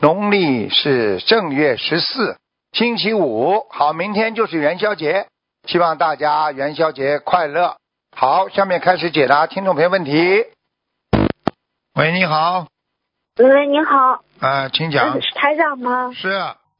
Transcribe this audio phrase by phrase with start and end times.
[0.00, 2.38] 农历是正月十四，
[2.70, 3.66] 星期五。
[3.68, 5.26] 好，明天就是元宵节，
[5.66, 7.78] 希望大家元宵节快乐。
[8.16, 10.44] 好，下面开始解答听众朋友问题。
[11.96, 12.68] 喂，你好，
[13.38, 15.14] 喂，你好，啊、请讲。
[15.14, 15.20] 呃。
[15.20, 16.12] 是台长吗？
[16.14, 16.30] 是，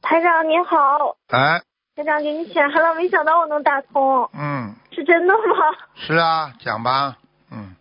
[0.01, 1.61] 台长您好，哎，
[1.97, 5.75] 台长给你请来了，没想到我能打通，嗯，是真的吗？
[5.95, 7.17] 是啊，讲吧，
[7.51, 7.75] 嗯。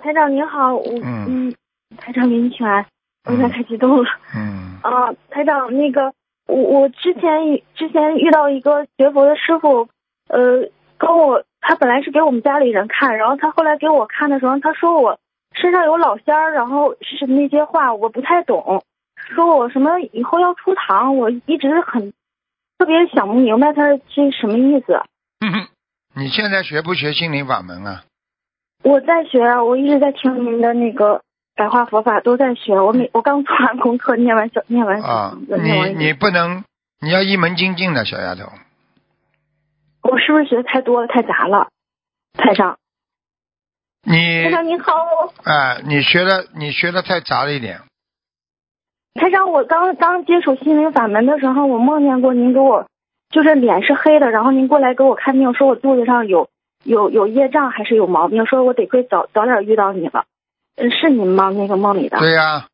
[0.00, 1.48] 台长您好，我嗯。
[1.48, 1.54] 嗯，
[1.98, 2.86] 台长给你请来，
[3.24, 5.12] 我有点太激动了嗯 啊！
[5.30, 6.12] 台长，那个
[6.46, 9.88] 我我之前之前遇到一个学佛的师傅，
[10.28, 15.18] 呃，跟我他本来是给我们家里人看，然后他后来给我看的时候，他说我
[15.54, 18.84] 身上有老仙儿，然后是那些话我不太懂，
[19.34, 22.12] 说我什么以后要出堂，我一直很
[22.78, 25.00] 特别想不明白他这什么意思。
[26.16, 28.04] 你现在学不学心灵法门啊？
[28.82, 31.22] 我在学啊，我一直在听您的那个
[31.54, 32.80] 白话佛法，都在学。
[32.80, 36.64] 我每我刚做完功课，念完小念完小你你不能，
[37.00, 38.50] 你要一门精进的小丫头。
[40.02, 41.68] 我是不是学的太多了，太杂了？
[42.36, 42.78] 太上，
[44.02, 44.92] 你太上你好，
[45.44, 47.82] 哎，你学的你学的太杂了一点。
[49.14, 52.88] 太上，我刚刚接触心灵法门的时候，我梦见过您给我，
[53.30, 56.48] 就是脸是黑的，然后您过来给我看病，说我肚子上有
[56.82, 60.24] 有有业障还是有毛病，说我得亏早早点遇到你了。
[60.76, 61.50] 嗯，是您吗？
[61.50, 62.18] 那个梦里的。
[62.18, 62.66] 对呀、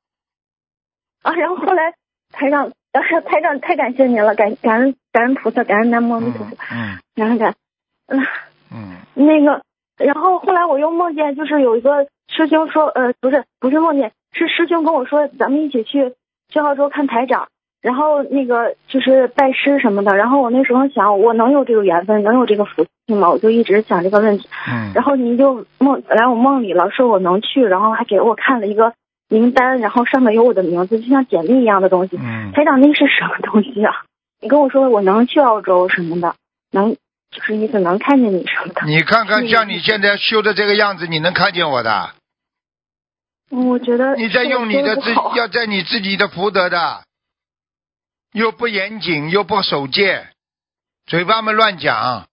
[1.23, 1.95] 啊，然后后来
[2.33, 7.55] 台长，啊台长太感谢您了，感感恩感恩菩萨，感恩南无阿弥陀佛，嗯 感恩感
[8.07, 8.21] 恩。
[8.73, 9.63] 嗯那个，
[9.99, 16.15] 然后后来我又梦见，就是有一个师兄说，呃，不是不是梦见，是师兄跟我说，咱们一起去
[16.49, 17.49] 去澳洲看台长，
[17.83, 20.17] 然后那个就是拜师什么的。
[20.17, 23.31] 然后我那时候想，我能有这个缘分，能有这个福气吗？
[23.31, 24.49] 我就一直想这个问题。
[24.69, 28.93] 嗯然后您就梦来我梦里了，说我能去，然后还给我看了一个
[29.29, 32.19] 名单，然后上面有我的名字，就像简历一样的东西。
[32.21, 33.93] 嗯，台长，那是什么东西啊？
[34.41, 36.35] 你跟我说我能去澳洲什么的，
[36.73, 36.97] 能
[37.31, 38.83] 就是意思能看见你什么的。
[38.87, 42.11] 你看看像你现在修的这个样子，你能看见我的？
[43.53, 47.03] 嗯我觉得你在用你的自要在你自己的福德的，
[48.33, 50.29] 又不严谨又不守戒，
[51.07, 52.27] 嘴巴们乱讲，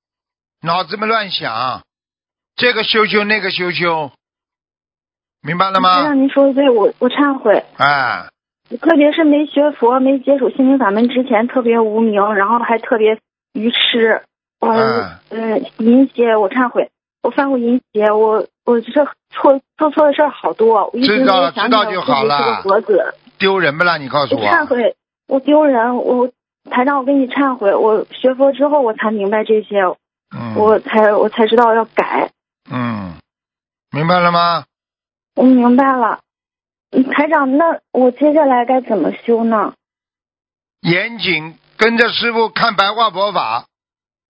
[0.62, 1.82] 脑子们乱想，
[2.56, 4.12] 这个修修那个修修，
[5.42, 6.04] 明白了台吗？
[6.04, 8.30] 让，您说的对，我我忏悔，哎，
[8.80, 13.18] 特别是没学佛、没接触心灵法门之前，特别无名，然后还特别
[13.54, 14.22] 愚痴，
[14.60, 16.92] 我嗯嗯淫邪，我忏悔，
[17.24, 23.98] 我犯过淫邪，我我这错做错的事儿好多，我一直没知道了有想起来知道就好我自己是个了佛子，丢人不啦？
[23.98, 24.48] 你告诉我我。
[24.48, 24.96] 忏悔，
[25.28, 26.32] 我丢人，我
[26.70, 29.82] 台长，我跟你忏悔，我学佛之后我才明白这些，
[30.36, 32.32] 嗯，我才我才知道要改，
[32.72, 33.16] 嗯，
[33.92, 34.66] 明白了吗？
[35.36, 36.20] 我明白了。
[36.92, 39.74] 嗯台长，那我接下来该怎么修呢？
[40.82, 43.66] 严谨，跟着师傅看白话佛法，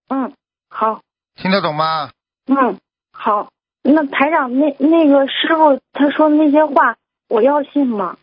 [0.09, 0.33] 嗯，
[0.67, 1.01] 好，
[1.35, 2.09] 听得懂吗？
[2.47, 2.79] 嗯，
[3.11, 3.49] 好。
[3.83, 6.97] 那台长，那那个师傅他说的那些话，
[7.29, 8.17] 我要信吗？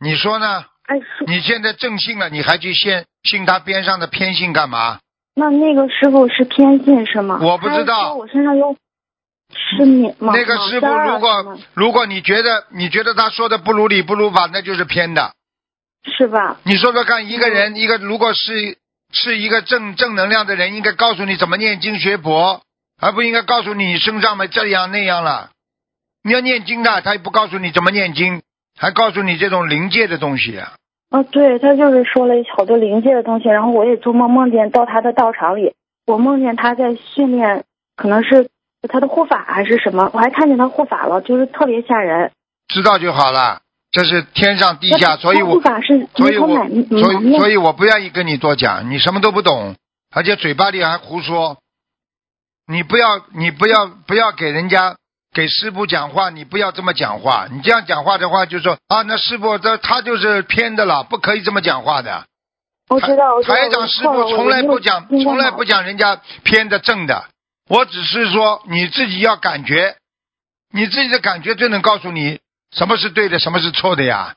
[0.00, 0.64] 你说呢？
[1.26, 4.98] 你现在正信了，你还去信信他边上的偏信干嘛？
[5.34, 7.38] 那那个师傅是偏信是吗？
[7.40, 8.76] 我不知道我身上有
[9.52, 10.32] 是你吗？
[10.34, 15.32] 那个师傅如果如果你觉得你觉得他说的不如理不如法，那就是偏的。
[16.04, 16.58] 是吧？
[16.64, 18.76] 你说说看，一个人一个如果是
[19.12, 22.62] 是一个正正能量的人，应该告诉你怎么念经学佛，
[23.00, 25.50] 而不应该告诉你身上嘛这样那样了。
[26.22, 28.42] 你要念经的，他也不告诉你怎么念经，
[28.78, 30.72] 还告诉你这种灵界的东西啊。
[31.10, 35.74] 哦，对他就是说了好多灵界的东西，然后我也做梦梦见到他的道场里，
[36.06, 37.64] 我梦见他在训练，
[37.96, 38.48] 可能是
[38.88, 42.30] 他的护法还是什么，我还看见他护法了，就是特别吓人。
[42.68, 43.60] 知道就好了，
[43.90, 49.74] 这是天上地下，所以我法是所以我所以所以以我不愿意跟你多讲，你什么都不懂，
[50.14, 51.58] 而且嘴巴里还胡说。
[52.68, 54.96] 你不要你不要不要给人家
[55.32, 57.46] 给师傅讲话，你不要这么讲话。
[57.50, 62.24] 你这样讲话的话，就说啊，那师傅这他就是偏的了，不可以这么讲话的。
[62.88, 65.64] 我知道，我知道台长师傅从来不讲，从来不。
[65.64, 67.24] 讲人家偏的正的。
[67.68, 69.96] 我只是说你自己要感觉，
[70.72, 72.40] 你自己的感觉就能告诉你
[72.72, 74.34] 什么是对的，什么是错的呀。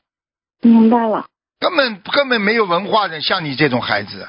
[0.60, 1.26] 明白了。
[1.58, 4.28] 根本根本没有文化的，像你这种孩子，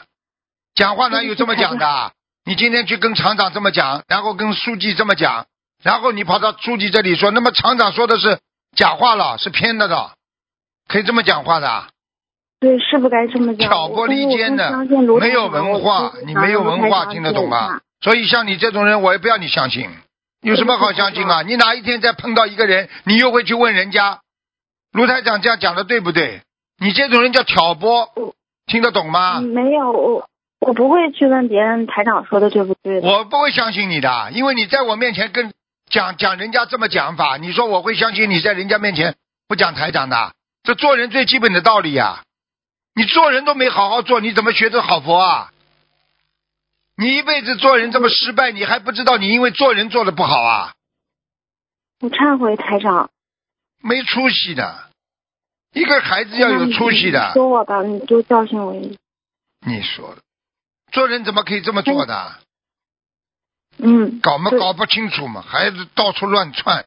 [0.73, 2.12] 讲话哪有这么讲的？
[2.44, 5.45] 你今天去跟厂长这么讲，然后跟书记这么讲，
[5.86, 8.40] 然后你跑到书记这里说，那么厂长说的是
[8.76, 10.14] 假话了，是骗的的，
[10.88, 11.86] 可以这么讲话的？
[12.60, 13.70] 对，是不该这么讲。
[13.70, 14.84] 挑拨离间的，
[15.20, 17.82] 没有文化，你没有文化，听得懂吗？
[18.02, 19.88] 所以像你这种人，我也不要你相信。
[20.42, 21.44] 有什么好相信啊？
[21.44, 24.22] 你哪一天再碰到一个人，你又会去问人家，
[24.92, 26.42] 卢台长这样讲的对不对？
[26.80, 28.10] 你这种人叫挑拨，
[28.66, 29.40] 听得懂吗？
[29.40, 30.28] 没有，我
[30.62, 33.02] 我不会去问别人台长说的对不对。
[33.02, 35.54] 我不会相信你的，因为你在我面前跟
[35.90, 39.16] 讲讲人家这么讲法，你说我会相信你在人家面前
[39.48, 40.34] 不讲台长的？
[40.64, 42.24] 这做人最基本的道理呀！
[42.96, 45.52] 你做人都没好好做，你怎么学得好佛啊？
[46.98, 50.74] 你一辈子做人这么失败，你还不知道你因为做人做的不好啊？
[52.00, 53.10] 我忏悔，台长。
[53.82, 54.90] 没出息的，
[55.74, 57.34] 一个孩子要有出息的。
[57.34, 58.98] 说我吧，你就教训我一。
[59.68, 60.22] 你说的，
[60.92, 62.40] 做人怎么可以这么做的？
[63.86, 64.20] 嗯。
[64.22, 66.86] 搞么搞不清楚嘛，孩子到处乱窜。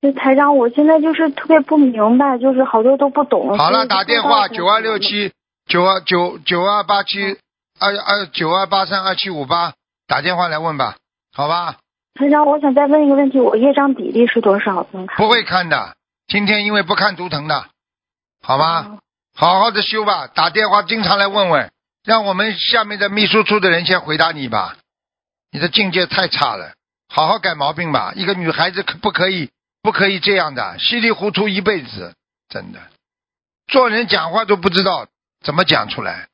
[0.00, 3.56] 这台长，我现在就是特别不明白，就是好多都不懂。
[3.56, 5.32] 好了，打电话九二六七
[5.66, 7.38] 九二九九二八七。
[7.80, 9.72] 二二九二八三二七五八，
[10.06, 10.94] 打电话来问吧，
[11.34, 11.74] 好吧。
[12.14, 14.84] 台长，我想再问一个问题，我业障比例是多少？
[15.16, 15.96] 不会看的，
[16.28, 17.66] 今天因为不看图腾的，
[18.40, 18.98] 好吗？
[19.34, 21.72] 好好的修吧，打电话经常来问问，
[22.04, 24.76] 让我们下面的秘书处的人先回答你吧。
[25.54, 26.74] 你的境界太差了，
[27.08, 28.12] 好好改毛病吧。
[28.16, 29.50] 一个女孩子可不可以
[29.82, 32.12] 不可以这样的稀里糊涂一辈子？
[32.48, 32.80] 真的，
[33.68, 35.06] 做人讲话都不知道
[35.44, 36.26] 怎么讲出来。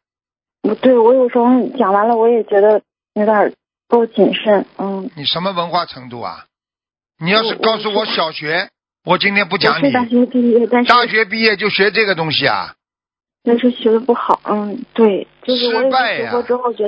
[0.62, 2.80] 我对，我有时候讲完了，我也觉得
[3.12, 3.54] 有点
[3.88, 4.64] 够谨慎。
[4.78, 5.10] 嗯。
[5.14, 6.46] 你什么文化程度啊？
[7.18, 8.70] 你要是告诉我小学，
[9.04, 9.92] 我今天不讲你。
[9.92, 12.74] 大学毕业，大学毕业就学这个东西啊？
[13.42, 16.30] 但是学的不好，嗯，对，就是失败呀。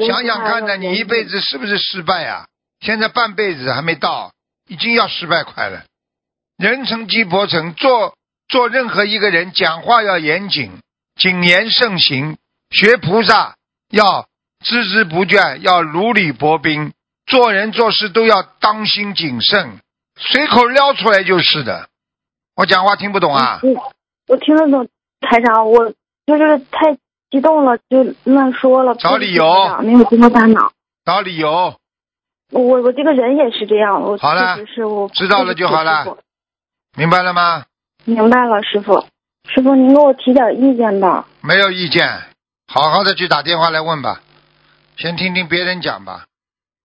[0.06, 2.46] 想想看呢，你一辈子是不是失败啊？
[2.80, 4.32] 现在半辈子还没到，
[4.68, 5.84] 已经要失败快了。
[6.58, 8.14] 人成即佛成，做
[8.48, 10.72] 做任何一个人讲话要严谨，
[11.16, 12.36] 谨言慎行，
[12.70, 13.56] 学菩萨。
[13.92, 14.26] 要
[14.64, 16.94] 孜孜不倦，要如履薄冰，
[17.26, 19.80] 做人做事都要当心谨慎，
[20.16, 21.90] 随口撩出来就是的。
[22.56, 23.60] 我讲话听不懂啊？
[24.28, 24.88] 我听得懂，
[25.20, 25.92] 台长，我
[26.26, 26.96] 就是太
[27.30, 28.94] 激动了，就乱说了。
[28.94, 29.44] 找理由，
[29.82, 30.72] 没有经过大脑。
[31.04, 31.74] 找理由。
[32.50, 36.18] 我我这个人也是这样，我好了，是我知道了就好了，
[36.96, 37.64] 明白了吗？
[38.04, 39.06] 明白了，师傅，
[39.48, 41.26] 师傅您给我提点意见吧。
[41.40, 42.06] 没有意见。
[42.66, 44.20] 好好的去打电话来问吧，
[44.96, 46.26] 先听听别人讲吧。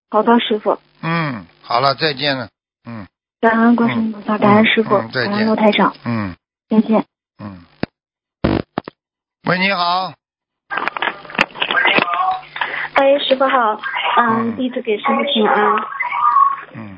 [0.10, 0.80] 好的，师傅。
[1.02, 2.48] 嗯，好了，再见了。
[2.88, 3.06] 嗯。
[3.42, 5.94] 感恩观世音菩萨，感恩师傅，感恩罗台长。
[6.06, 6.34] 嗯。
[6.70, 7.06] 再见。
[7.44, 7.67] 嗯。
[9.48, 10.12] 喂，你好。
[10.70, 10.76] 喂，
[11.88, 12.44] 你好。
[12.96, 13.80] 哎，师傅好。
[14.18, 15.76] 嗯，弟子给师傅请安。
[16.76, 16.98] 嗯。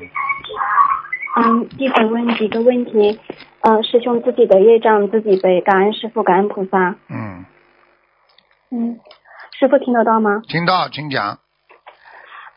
[1.36, 3.20] 嗯，弟子问几个问题。
[3.60, 6.96] 嗯，师兄自己的业障自己背，感恩师傅，感恩菩萨。
[7.08, 7.44] 嗯。
[8.72, 8.98] 嗯，
[9.56, 10.42] 师傅听得到吗？
[10.48, 11.38] 听到，请讲。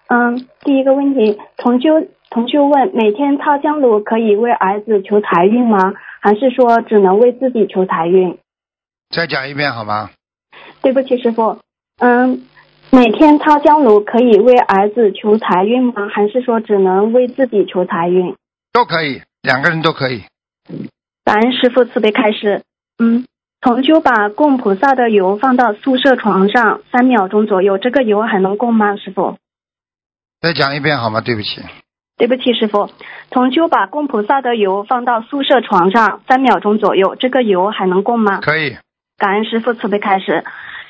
[0.07, 1.89] 嗯，第一个问题，同修
[2.31, 5.93] 同修问：每天擦香炉可以为儿子求财运吗？
[6.19, 8.39] 还是说只能为自己求财运？
[9.13, 10.09] 再讲一遍好吗？
[10.81, 11.59] 对不起，师傅。
[11.99, 12.45] 嗯，
[12.89, 16.09] 每天抄香炉可以为儿子求财运吗？
[16.11, 18.35] 还是说只能为自己求财运？
[18.73, 20.23] 都可以，两个人都可以。
[21.23, 22.63] 感恩师傅慈悲开示。
[22.97, 23.25] 嗯。
[23.61, 29.37] 同修把供菩萨的油放到宿舍床上三秒钟左右，这个油还能供吗，师傅？
[30.41, 31.21] 再讲一遍好吗？
[31.21, 31.61] 对不起。
[32.17, 32.89] 对不起，师傅。
[33.29, 38.41] 同修把供菩萨的油放到宿舍床上三秒钟左右，这个油还能供吗？
[38.41, 38.75] 可以。
[39.23, 40.43] 感恩师傅慈悲开始。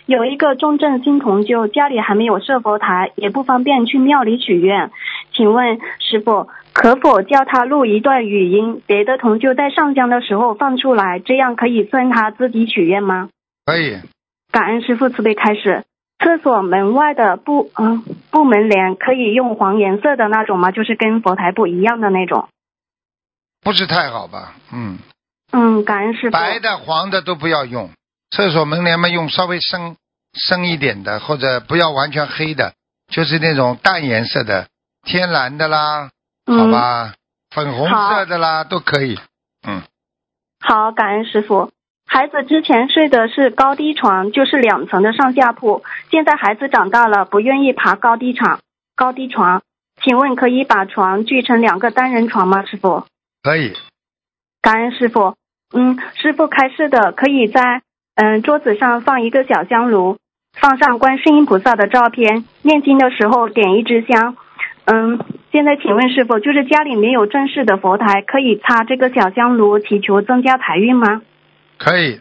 [0.07, 4.89] 有一个重症新同修，家里还没有设佛台，也不方便去庙里许愿，
[5.35, 6.49] 请问师傅？
[6.73, 8.81] 可否叫他录一段语音？
[8.87, 13.29] 别的同修在上香的时候放出来，这样可以算他自己许愿吗？
[13.67, 13.99] 可以。
[14.51, 15.83] 感恩师父慈悲开始。
[16.17, 20.71] 厕所门外的布嗯布门帘可以用黄颜色的那种吗？
[20.71, 22.47] 就是跟佛台不一样的那种。
[23.61, 24.53] 不是太好吧？
[24.73, 24.97] 嗯。
[25.51, 26.31] 嗯，感恩师父。
[26.31, 27.91] 白的、黄的都不要用。
[28.35, 29.95] 厕所门帘嘛，用稍微深
[30.33, 32.73] 深一点的，或者不要完全黑的，
[33.11, 34.69] 就是那种淡颜色的，
[35.03, 36.09] 天蓝的啦。
[36.47, 37.13] 好吧，
[37.51, 39.19] 粉红色的啦都可以，
[39.67, 39.83] 嗯。
[40.59, 41.71] 好，感恩师傅。
[42.07, 45.83] 孩子之前睡的是高低床，就是两层的上下铺。
[46.09, 48.59] 现在孩子长大了，不愿意爬高低床。
[48.95, 49.61] 高低床，
[50.01, 52.65] 请问可以把床锯成两个单人床吗？
[52.65, 53.05] 师傅。
[53.43, 53.73] 可以。
[54.61, 55.35] 感恩师傅。
[55.71, 57.83] 嗯，师傅开示的，可以在
[58.15, 60.17] 嗯，桌子上放一个小香炉，
[60.53, 64.35] 放上观世音菩萨的照片，念经的时候点一支香。
[64.85, 65.19] 嗯，
[65.51, 71.21] 现在请问师傅，就是家里没有正式的佛台，可以插这个小香炉，祈求增加财运吗？
[71.79, 72.19] 可以，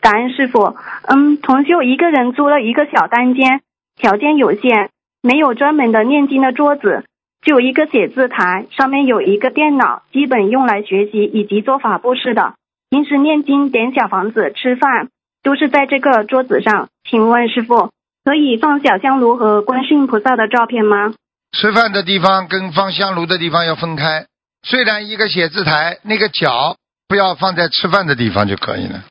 [0.00, 0.76] 感恩师傅。
[1.06, 3.60] 嗯，同修一个人租了一个小单间，
[3.96, 4.90] 条件有限，
[5.22, 7.04] 没有专门的念经的桌子，
[7.42, 12.54] 就有一个写字台，上面有一个电脑，基本用来学习以及做法布施的。
[12.90, 15.08] 平时念经、点小房子、吃饭
[15.42, 16.88] 都是在这个桌子上。
[17.08, 17.90] 请问师傅，
[18.24, 21.14] 可以放小香炉和观世音菩萨的照片吗？
[21.52, 24.26] 吃饭的地方跟放香炉的地方要分开。
[24.62, 26.76] 虽然一个写字台，那个脚
[27.08, 29.04] 不要放在吃饭的地方就可以了。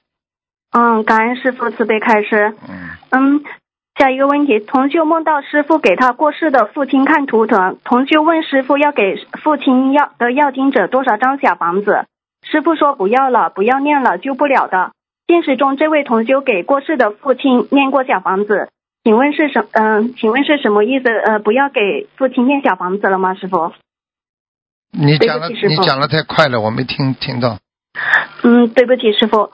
[0.72, 2.54] 嗯，感恩师傅慈悲开示。
[2.68, 3.44] 嗯，嗯，
[3.96, 12.06] 下一个问题，同修梦到师傅给他过世的父亲看图腾，同修问师傅要给父亲要的要经者多少张小房子，
[12.50, 14.92] 师傅说不要了，不要念了，救不了的。
[15.28, 18.70] 现实中，这位同修给过世的父亲念过小房子，
[19.04, 21.10] 请问是什嗯、请问是什么意思？
[21.10, 23.34] 呃，不要给父亲念小房子了吗？
[23.34, 23.74] 师傅？
[24.92, 27.58] 你讲的你讲的太快了，我没听听到。
[28.44, 29.52] 嗯，对不起，师傅。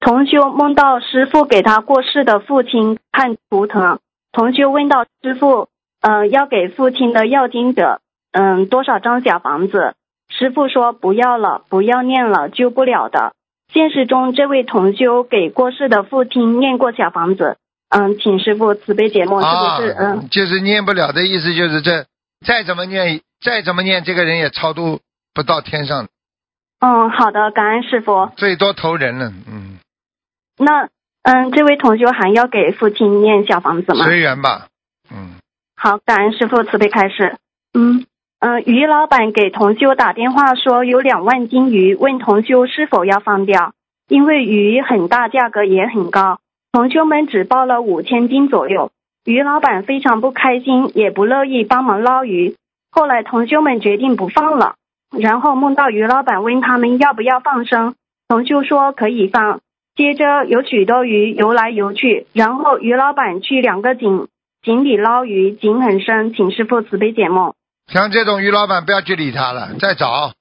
[0.00, 3.98] 同修梦到师傅给他过世的父亲看图腾，
[4.32, 5.68] 同修问到师傅，
[6.00, 8.00] 呃，要给父亲的要经者，
[8.32, 9.94] 嗯，多少张小房子？
[10.28, 13.34] 师傅说不要了，不要念了，救不了的。
[13.72, 17.56] 现实中，这位同修给过世的父亲念过小房子，
[17.88, 19.90] 嗯，请师傅慈悲解梦，是啊不是？
[19.92, 22.06] 嗯，，就是念不了的意思，就是这
[22.46, 25.00] 再怎么念，再怎么念，这个人也超度
[25.32, 26.08] 不到天上，
[26.80, 28.30] 嗯，好的，感恩师傅。
[28.36, 29.32] 最多投人了。
[29.50, 29.78] 嗯，
[30.58, 30.88] 那，
[31.22, 34.04] 嗯，这位同修还要给父亲念小房子吗？
[34.04, 34.68] 随缘吧。
[35.10, 35.34] 嗯，
[35.76, 37.36] 好，感恩师傅慈悲开示。
[37.72, 38.06] 嗯
[38.44, 43.72] 嗯、呃于老板给同修打电话说有两万斤鱼，问同修是否要放掉，
[44.06, 46.40] 因为鱼很大，价格也很高。
[46.70, 48.90] 同修们只报了五千斤左右，
[49.24, 52.54] 于老板非常不开心，也不乐意帮忙捞鱼。
[52.90, 54.74] 后来同修们决定不放了，
[55.18, 57.94] 然后梦到于老板问他们要不要放生，
[58.28, 59.60] 同修说可以放。
[59.96, 64.28] 接着有许多鱼游来游去，然后于老板去两个井
[64.62, 67.54] 井里捞鱼，井很深，请师傅慈悲解梦。
[67.86, 70.32] 像这种于老板不要去理他了，再找。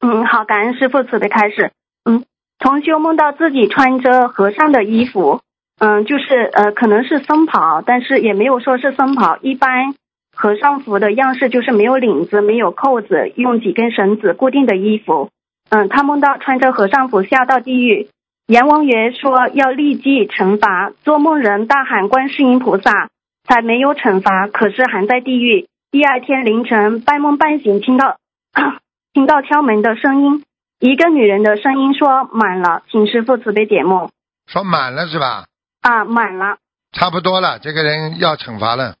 [0.00, 1.72] 嗯，好，感恩师傅慈悲开始。
[2.04, 2.24] 嗯，
[2.58, 5.40] 同修梦到自己穿着和尚的衣服，
[5.80, 9.38] 嗯，就是呃，可能是僧袍，但是也没有说是僧袍。
[9.42, 9.94] 一般
[10.34, 15.30] 和尚服的样式就是没有领子、没有扣子，用几根绳子固定的衣服。
[15.70, 18.08] 嗯，他梦到穿着和尚服下到地狱，
[18.46, 23.08] 阎王爷说要立即惩罚，做梦人大喊观世音菩萨，
[23.44, 25.66] 才没有惩罚，可是还在地狱。
[25.90, 28.18] 第二天凌晨半梦半醒，听到
[29.14, 30.44] 听到敲门的声音，
[30.80, 34.10] 一个女人的声音说满了，请师傅慈悲解梦
[34.46, 35.46] 说满了是吧？
[35.80, 36.58] 啊，满了。
[36.92, 38.96] 差不多了，这个人要惩罚了，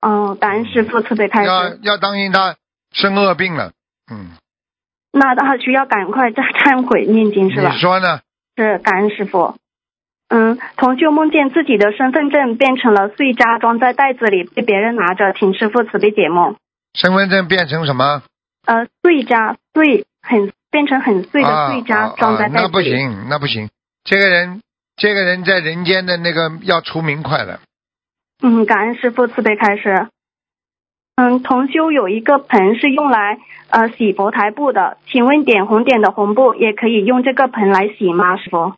[0.00, 1.80] 哦，感恩师傅慈悲开要示。
[1.82, 2.54] 要当心他
[2.92, 3.72] 生恶病了。
[4.08, 4.30] 嗯，
[5.12, 7.78] 那他需要赶快再忏悔念经是吧你？
[7.78, 8.20] 说呢？
[8.56, 9.56] 是感恩师傅。
[10.30, 16.54] 嗯，同修梦见自己的身份证变成了碎渣，装在袋子里被别人拿着，请师傅慈悲解梦。
[16.94, 18.22] 身份证变成什么？
[18.64, 22.62] 呃，碎渣碎很变成很碎的啊碎渣，啊装在袋子里。
[22.62, 23.68] 那不行，那不行。
[24.04, 24.62] 这个人，
[24.96, 27.58] 这个人在人间的那个要出名快了。
[28.40, 30.06] 嗯，感恩师傅慈悲开示。
[31.16, 38.36] 嗯，同修有一个盆是用来呃洗佛台布的，请问点红点的红布也可以用这个盆来洗吗？
[38.36, 38.74] 师傅？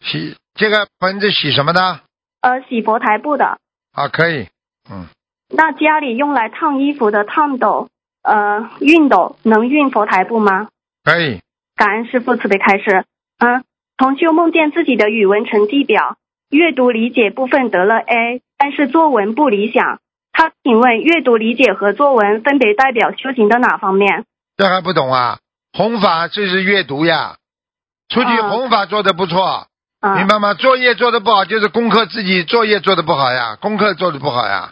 [0.00, 2.00] 洗这个盆子洗什么的？
[2.40, 3.58] 呃，洗佛台布的。
[3.92, 4.48] 啊，可以。
[4.90, 5.06] 嗯，
[5.48, 7.88] 那家里用来烫衣服的烫斗，
[8.22, 10.68] 呃，熨斗能熨佛台布吗？
[11.04, 11.40] 可以。
[11.76, 13.04] 感恩师傅慈悲开示。
[13.38, 13.64] 嗯，
[13.96, 16.16] 同修梦见自己的语文成绩表，
[16.50, 20.00] 阅读理解部分得了 A，但是作文不理想。
[20.32, 24.24] 他请问，阅读理解和作文分别代表修行的哪方面？
[24.56, 25.38] 这还不懂啊？
[25.72, 27.36] 弘法这是阅读呀，
[28.08, 29.66] 出去啊弘法做的不错，
[30.00, 30.54] 啊，明白吗？
[30.54, 34.70] 作业做的不好，就是功课自己作业做的不好呀，功课做的不好呀。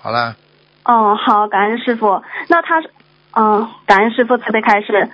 [0.00, 0.36] 好了，
[0.84, 2.22] 哦，好，感恩师傅。
[2.48, 2.90] 那他是，
[3.32, 5.10] 嗯、感恩师傅慈悲开示。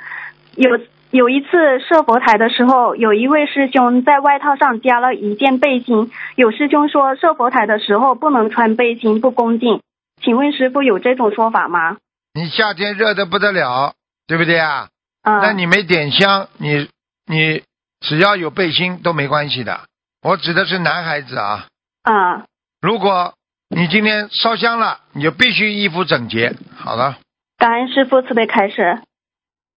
[0.54, 0.78] 有
[1.11, 6.12] 有一次设佛台的时候，有一位师兄在外套上加了一件背心。
[6.37, 9.80] 有师兄说设佛台的时候不能穿背心，不恭敬。
[10.23, 11.96] 请问师傅有这种说法吗？
[12.32, 13.94] 你夏天热的不得了，
[14.28, 14.88] 对不对啊？
[15.23, 16.88] 啊、那你没点香，你
[17.26, 17.62] 你
[18.09, 19.81] 只要有背心都没关系的。
[20.23, 21.67] 我指的是男孩子啊，
[22.03, 22.45] 啊，
[22.81, 23.35] 如果
[23.69, 26.55] 你今天烧香了，你就必须衣服整洁。
[26.77, 27.19] 好了，
[27.59, 29.01] 感恩师傅慈悲开始。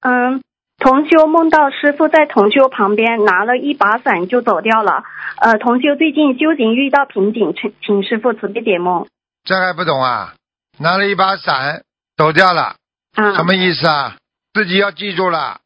[0.02, 0.42] 嗯，
[0.78, 5.04] 同修梦到师傅在同修旁边拿了一把伞就走掉了。
[5.38, 9.08] 呃，同修最近修行遇到瓶颈，请请师傅慈悲解梦。
[9.44, 10.36] 这还不懂啊？
[10.78, 11.84] 拿了一把伞
[12.16, 12.76] 走掉了，
[13.16, 14.18] 啊，什么意思啊？
[14.54, 15.60] 自己要记住了。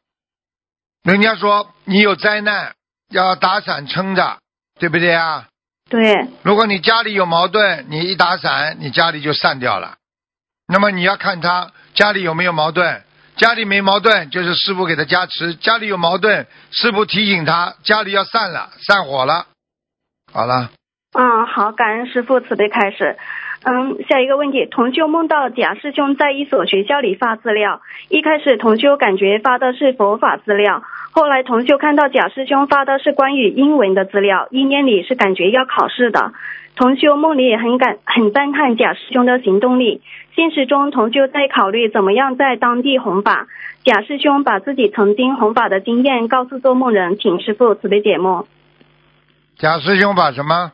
[1.04, 2.72] 人家说你有灾难
[3.10, 4.38] 要打伞撑着，
[4.80, 5.44] 对不对啊？
[5.90, 9.96] 对，如果你家里有矛盾，你一打伞，你家里就散掉了。
[10.66, 13.02] 那么你要看他家里有没有矛盾，
[13.36, 19.46] 家里没矛盾，就是师傅给他加持；家里有矛盾，师傅提醒他家里要散了，散伙了。
[20.32, 20.70] 好了，
[21.12, 23.18] 嗯，好，感恩师傅慈悲开始。
[23.66, 30.82] 嗯，下一个问题，同修梦到贾师兄在一所学校里发资料，一开始同修感觉发的是佛法资料，
[31.14, 36.32] 后来同修看到贾师兄发的是关于英文的资料，意念里是感觉要考试的。
[36.74, 40.02] 同修梦里也很感很赞叹贾师兄的行动力，
[40.34, 43.46] 现实中同修在考虑怎么样在当地弘法。
[43.84, 48.44] 贾师兄把自己曾经弘法的经验告诉做梦人，请师傅慈悲解梦。
[49.56, 50.72] 贾师兄把什么？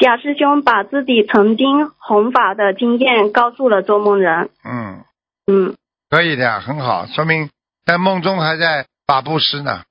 [0.00, 4.50] 贾师兄把自己曾经弘法的经验告诉了做梦人。
[4.64, 5.04] 嗯，
[5.46, 5.76] 嗯
[6.10, 7.48] 可以的呀，很好，说明
[7.86, 9.82] 在梦中还在法布施呢。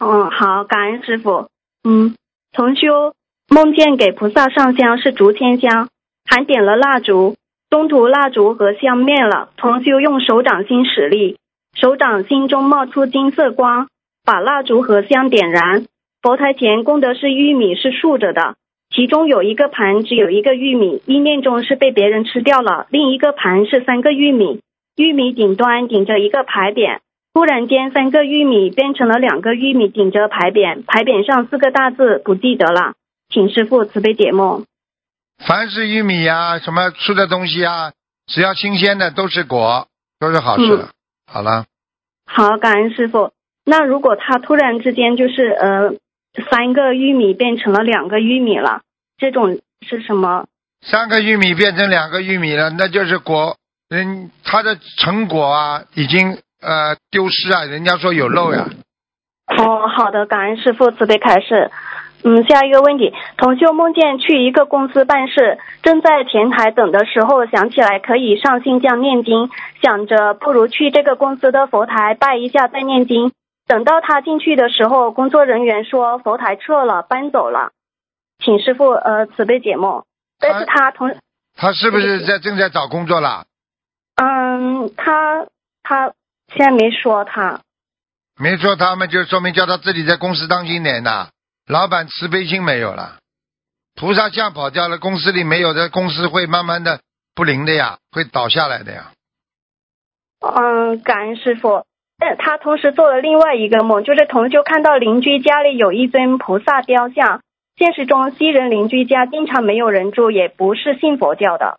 [0.00, 1.46] 嗯，好，感恩师傅。
[1.84, 2.16] 嗯，
[2.52, 3.14] 同修
[3.48, 5.88] 梦见给菩萨上香是竹签香，
[6.28, 7.36] 还点了蜡烛，
[7.68, 11.38] 中途蜡烛和香灭了，同修用手掌心使力，
[11.74, 13.86] 手掌心中冒出金色光，
[14.24, 15.84] 把蜡烛和香点燃。
[16.20, 18.56] 佛台前供的是玉米，是竖着的。
[18.92, 24.60] 其中有一个盘只有一个玉米，意念中是被别人吃掉了；另一个盘是三个玉米，
[24.96, 26.98] 玉米顶端顶着一个牌匾。
[27.32, 32.94] 突然间，三个玉米变成了两个玉米顶着牌匾，牌匾上四个大字不记得了，
[33.28, 34.64] 请师傅慈悲解梦。
[35.38, 37.92] 凡是玉米呀、什么吃的东西啊，
[38.26, 39.86] 只要新鲜的都是果，
[40.18, 40.88] 都是好事的。
[41.26, 41.66] 好了，
[42.26, 43.30] 好，感恩师傅。
[43.64, 45.94] 那如果他突然之间就是呃
[46.50, 48.82] 三个玉米变成了两个玉米了，
[49.16, 50.46] 这种是什么？
[50.82, 53.56] 三个玉米变成两个玉米了，那就是果，
[53.88, 58.68] 嗯他的成果啊已经呃丢失啊，人家说有漏呀。
[59.58, 61.70] 哦，好的，感恩师傅慈悲开示。
[62.22, 69.48] 嗯，下一个问题，同修梦见去一个公司办事，正在前台等的时候，想起来可以上新疆念经，
[69.80, 73.32] 想着不如去这个公司的佛台拜一下再念经。
[73.66, 77.70] 等到他进去的时候，工作人员说佛台撤了，搬走了，
[78.44, 80.04] 请师傅呃慈悲解梦。
[80.38, 81.16] 但是他同
[81.56, 83.44] 他是不是在正在找工作了？
[84.16, 85.46] 嗯，他
[85.82, 86.12] 他
[86.54, 87.60] 现在没说他。
[88.38, 91.28] 没说他们就说明叫他自己在公司当经理呢。
[91.66, 93.18] 老板慈悲心没有了，
[93.94, 97.00] 菩萨像跑掉了，公司里没有的，公司会慢慢的
[97.34, 99.12] 不灵的呀，会倒下来的呀。
[100.40, 101.84] 嗯，感恩师傅。
[102.18, 107.42] 但他同时做了另外一个梦，就是同修看到邻居家里有一尊菩萨雕像。
[107.76, 111.78] 现实中，西人邻居家经常没有人住，也不是信佛教的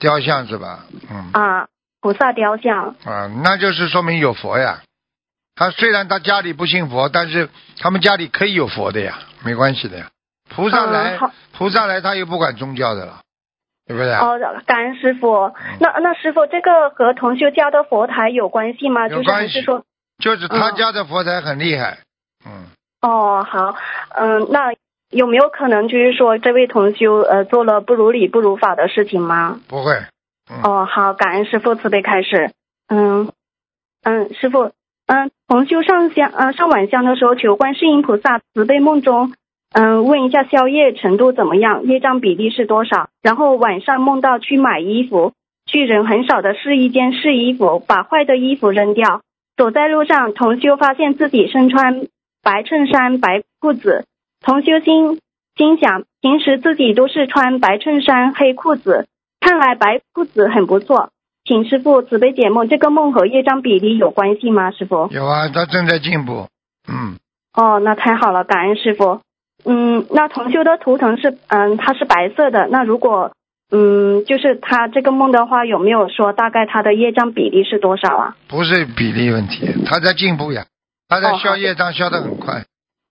[0.00, 0.86] 雕像是吧？
[1.08, 1.68] 嗯啊，
[2.04, 2.94] 菩萨雕像。
[3.06, 4.82] 啊，那就是说明有佛呀。
[5.56, 10.08] 他虽然他家里不信佛，但是他们家里可以有佛的呀，没关系的呀。
[10.54, 13.20] 菩萨来，嗯菩萨来，他又不管宗教的了，
[13.86, 14.12] 对不对？
[14.12, 15.50] 啊哦，感恩师傅。
[15.80, 19.08] 那那师傅，这个和同修家的佛台有关系吗？
[19.08, 19.84] 就是有关系还是说，
[20.18, 22.00] 就是他嗯家的佛台很厉害，
[22.44, 22.66] 嗯，
[23.00, 23.76] 哦，好，
[24.10, 24.74] 嗯，那
[25.08, 29.58] 有没有可能就是说，这位同修呃做了不如理不如法的事情吗？
[29.68, 29.94] 不会，
[30.62, 32.52] 哦，好，感恩师傅慈悲开始。
[32.88, 33.32] 嗯
[34.02, 34.72] 嗯，师傅，
[35.06, 39.32] 嗯，同修上香呃上晚香的时候求观世音菩萨慈悲梦中，
[39.72, 43.08] 嗯，问一下宵夜程度怎么样，业障比例是多少？
[43.22, 45.32] 然后晚上梦到去买衣服，
[45.64, 49.22] 去人很少的试衣间试衣服，把坏的衣服扔掉。
[49.56, 52.06] 走在路上，同修发现自己身穿
[52.42, 54.04] 白衬衫、白裤子，
[54.42, 55.20] 同修心
[55.56, 59.06] 心想，平时自己都是穿白衬衫、黑裤子，
[59.64, 61.10] 来白裤子很不错。
[61.44, 64.70] 请师傅慈悲解梦，这个梦和业障比例有关系吗？
[64.70, 65.08] 师傅？
[65.10, 66.48] 有啊，他正在进步，
[66.88, 67.16] 嗯，
[67.54, 69.20] 哦，那太好了，感恩师傅。
[69.66, 72.66] 嗯，那同修的图腾是，嗯，它是白色的。
[72.70, 73.32] 那如果，
[73.70, 78.36] 嗯，就是他这个梦的话，有没有说大概他的业障比例是多少啊？
[78.48, 80.64] 不是比例问题，他在进步呀，
[81.08, 82.64] 他在消业障消的很快。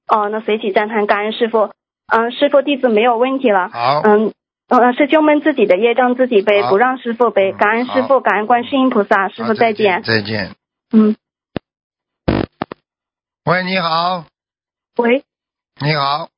[0.07, 1.69] 哦，那随喜赞叹，感恩师傅。
[2.11, 3.69] 嗯，师傅弟子没有问题了。
[3.69, 4.33] 好，嗯，
[4.69, 7.51] 呃，师兄们自己的业障自己背，不让师傅背。
[7.51, 10.01] 嗯感恩师傅，感恩观世音菩萨，师傅再见。
[10.03, 10.55] 再见。
[10.91, 11.15] 嗯，
[13.45, 14.25] 喂，你好，
[14.97, 15.23] 喂，
[15.81, 16.29] 你好，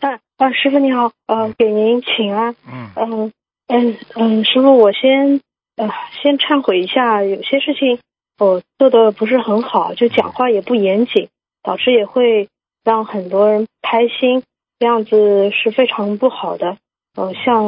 [0.00, 3.32] 啊啊，师傅你好，呃，给您请安，嗯，嗯
[3.68, 5.40] 嗯嗯，师傅，我先
[5.76, 5.88] 呃
[6.22, 8.00] 先忏悔一下，有些事情
[8.38, 11.28] 我做的不是很好，就讲话也不严谨，
[11.62, 12.48] 导致也会
[12.82, 14.42] 让很多人不开心，
[14.78, 16.78] 这样子是非常不好的。
[17.16, 17.64] 呃，像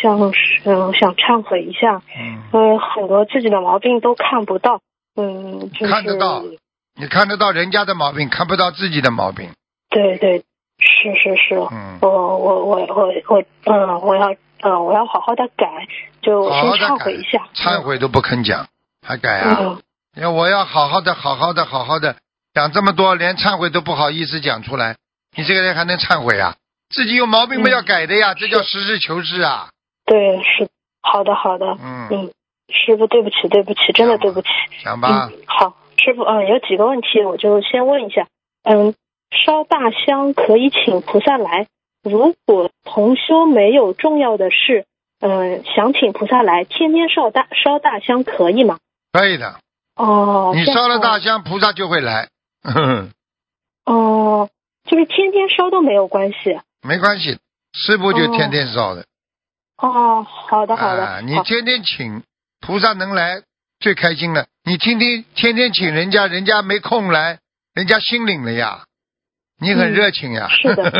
[0.00, 4.80] 像是嗯，想忏悔一下，嗯，呃，很多自己的毛病都看不到，
[5.16, 6.42] 嗯，就是看得到
[6.94, 9.50] 你看得到人家的毛病，看不到自己的毛病。
[9.90, 10.38] 对对，
[10.78, 15.86] 是是是，嗯，我我我我我嗯，我要嗯，我要好好的改，
[16.22, 18.66] 就先忏悔一下，忏悔都不肯讲，
[19.06, 19.56] 还改啊？
[19.60, 19.82] 嗯
[20.16, 22.16] 要我要好好的、好好的、好好的
[22.52, 24.96] 讲这么多，连忏悔都不好意思讲出来，
[25.36, 26.56] 你这个人还能忏悔啊？
[26.90, 29.68] 自己有毛病嘛嗯要改的呀，这叫实事求是啊。
[30.04, 30.68] 对，是
[31.02, 32.32] 好的好的，嗯，嗯，
[32.68, 34.48] 师傅对不起对不起，真的对不起。
[34.82, 38.26] 讲吧，嗯，好，师傅，嗯，有几个问题我就先问一下。
[38.64, 38.94] 嗯，
[39.30, 41.66] 烧大香可以请菩萨来，
[42.02, 44.86] 如果同修没有重要的事，
[45.20, 48.78] 嗯，想请菩萨来，天天烧大烧大香可以吗？
[49.12, 49.56] 可以的。
[49.96, 52.28] 哦，你烧了大香，菩萨就会来。
[53.84, 54.48] 哦，
[54.84, 56.58] 就是天天烧都没有关系。
[56.82, 57.38] 没关系，
[57.72, 59.04] 师傅就天天烧的。
[59.76, 62.22] 哦，好的好的，啊，你天天请
[62.60, 63.42] 菩萨能来
[63.80, 64.46] 最开心了。
[64.64, 67.38] 你天天天天请人家，人家没空来，
[67.74, 68.84] 人家心领了呀。
[69.60, 70.48] 你很嗯热情呀。
[70.48, 70.90] 是的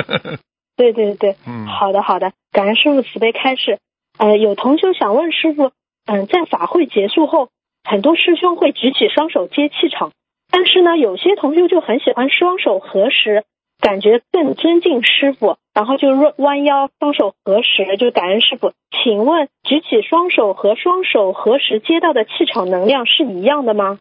[0.77, 3.79] 对 对对，嗯，好的好的，感恩师傅慈悲开示。
[4.17, 5.73] 呃，有同修想问师傅，
[6.07, 7.51] 嗯、在法会结束后，
[7.85, 10.13] 很多师兄会举起双手接气场，
[10.51, 13.45] 但是呢，有些同学就很喜欢双手合十，
[13.81, 18.73] 感觉更尊敬师傅，然后就弯弯腰双手合十，就感恩师傅。
[18.91, 23.99] 请问，举起双手和双手合十接到的气场能量是一样的吗？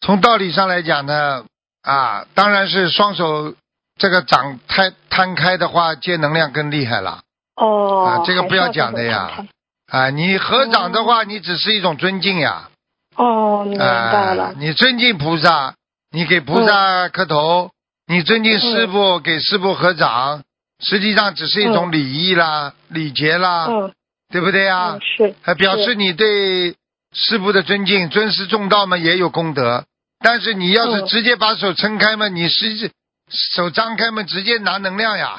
[0.00, 1.44] 从道理上来讲呢，
[1.82, 3.54] 啊，当然是双手
[3.98, 7.20] 这个掌摊摊开的话，接能量更厉害了。
[7.54, 9.46] 哦，啊这个不要讲的呀
[9.90, 12.70] 啊，你合掌的话，你只是一种尊敬呀。
[13.16, 14.44] 哦，明白了。
[14.46, 15.74] 啊，你尊敬菩萨，
[16.10, 17.70] 你给菩萨磕头，
[18.06, 20.42] 你尊敬师傅，给师傅合掌，
[20.80, 23.92] 实际上只是一种礼仪啦、礼节啦，嗯，
[24.30, 25.00] 对不对呀嗯，？
[25.00, 25.34] 是。
[25.42, 26.76] 还表示你对
[27.12, 29.84] 师傅的尊敬，尊师重道嘛，也有功德。
[30.20, 32.90] 但是你要是嗯直接把手撑开嘛，你实际
[33.30, 35.36] 手张开嘛，直接拿能量呀。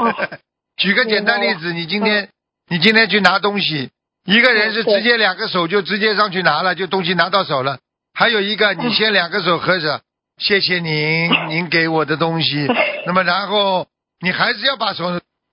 [0.00, 0.28] 哦
[0.76, 2.28] 举个简单例子，你今天
[2.68, 3.90] 你今天去拿东西，
[4.24, 7.78] 一个人是直接两个手就直接上去拿了，就东西拿到手了。
[8.12, 10.00] 还有一个，你先两个手合着，
[10.38, 12.66] 谢谢您， 您给我的东西。
[13.06, 13.86] 那么然后
[14.20, 15.04] 你还是要把手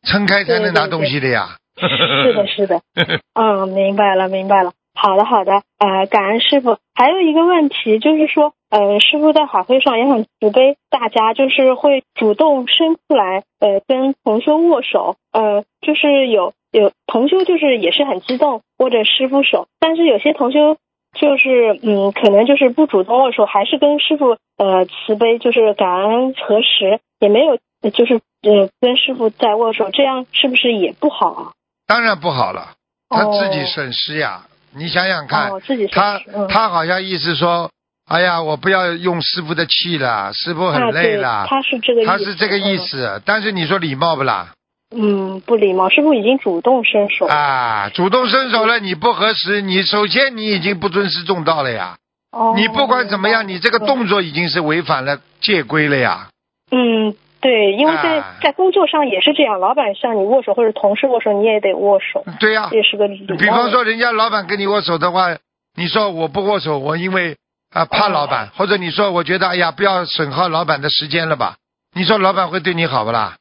[0.07, 1.57] 撑开才能拿东西的呀。
[1.77, 2.81] 是的，是的，
[3.33, 4.71] 嗯，明白了，明白了。
[4.93, 6.77] 好的，好的，呃，感恩师傅。
[6.93, 20.77] 还有一个问题就是说，呃，师傅在法会上也很慈悲，大家就是会主动伸出来，呃，跟同修握手，呃，就是有有同修就是也是很激动握着师傅手，但是有些同修
[21.19, 27.57] 就是嗯，可能就是不主动握手，还是跟师傅呃慈悲，就是感恩合十，也没有
[27.91, 31.51] 就是呃跟师傅在握手，这样是不是也不好啊？
[31.85, 32.73] 当然不好了，
[33.09, 34.45] 他哦自己损失呀。
[34.73, 37.69] 你想想看，哦，自己他嗯他好像意思说，
[38.07, 41.45] 哎呀，我不要用师傅的气了，师傅很累了。
[41.49, 44.53] 他是这个意思，他是这个意思，但是你说礼貌不啦？
[44.91, 45.35] 嗯。
[45.35, 47.25] 嗯，不礼貌，是不是已经主动伸手。
[47.25, 51.97] 啊，主动伸手了，你不合适，你首先你已经不尊师重道了呀。
[52.31, 56.29] 哦，你不管怎么样，你这个动作已经是违反了戒规了呀。
[56.71, 63.35] 嗯，对，因为在、啊在工作上也是这样，老板向你握手或者同事握手，你也得握手，对呀、这也是个礼貌。
[63.37, 65.35] 比方说，人家老板跟你握手的话，
[65.75, 67.35] 你说我不握手，我因为
[67.73, 71.55] 啊怕老板，或者你说我觉得哎呀不要损耗老板的时间了吧？
[71.93, 73.35] 你说老板会对你好不啦？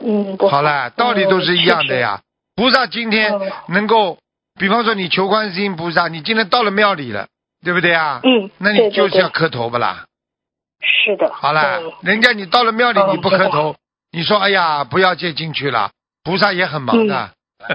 [0.00, 2.20] 嗯，好了，道理都是一样的呀。
[2.56, 4.18] 菩萨今天嗯能够，
[4.58, 7.26] 比方说你求观世音菩萨，你今天到了庙里了，
[7.64, 8.20] 对不对啊？
[8.24, 10.04] 嗯，那你就是要磕头不啦？
[10.80, 11.32] 是的。
[11.32, 13.76] 好了嗯，人家你到了庙里嗯你不磕头，
[14.12, 15.90] 你说哎呀不要借进去了，
[16.24, 17.30] 菩萨也很忙的。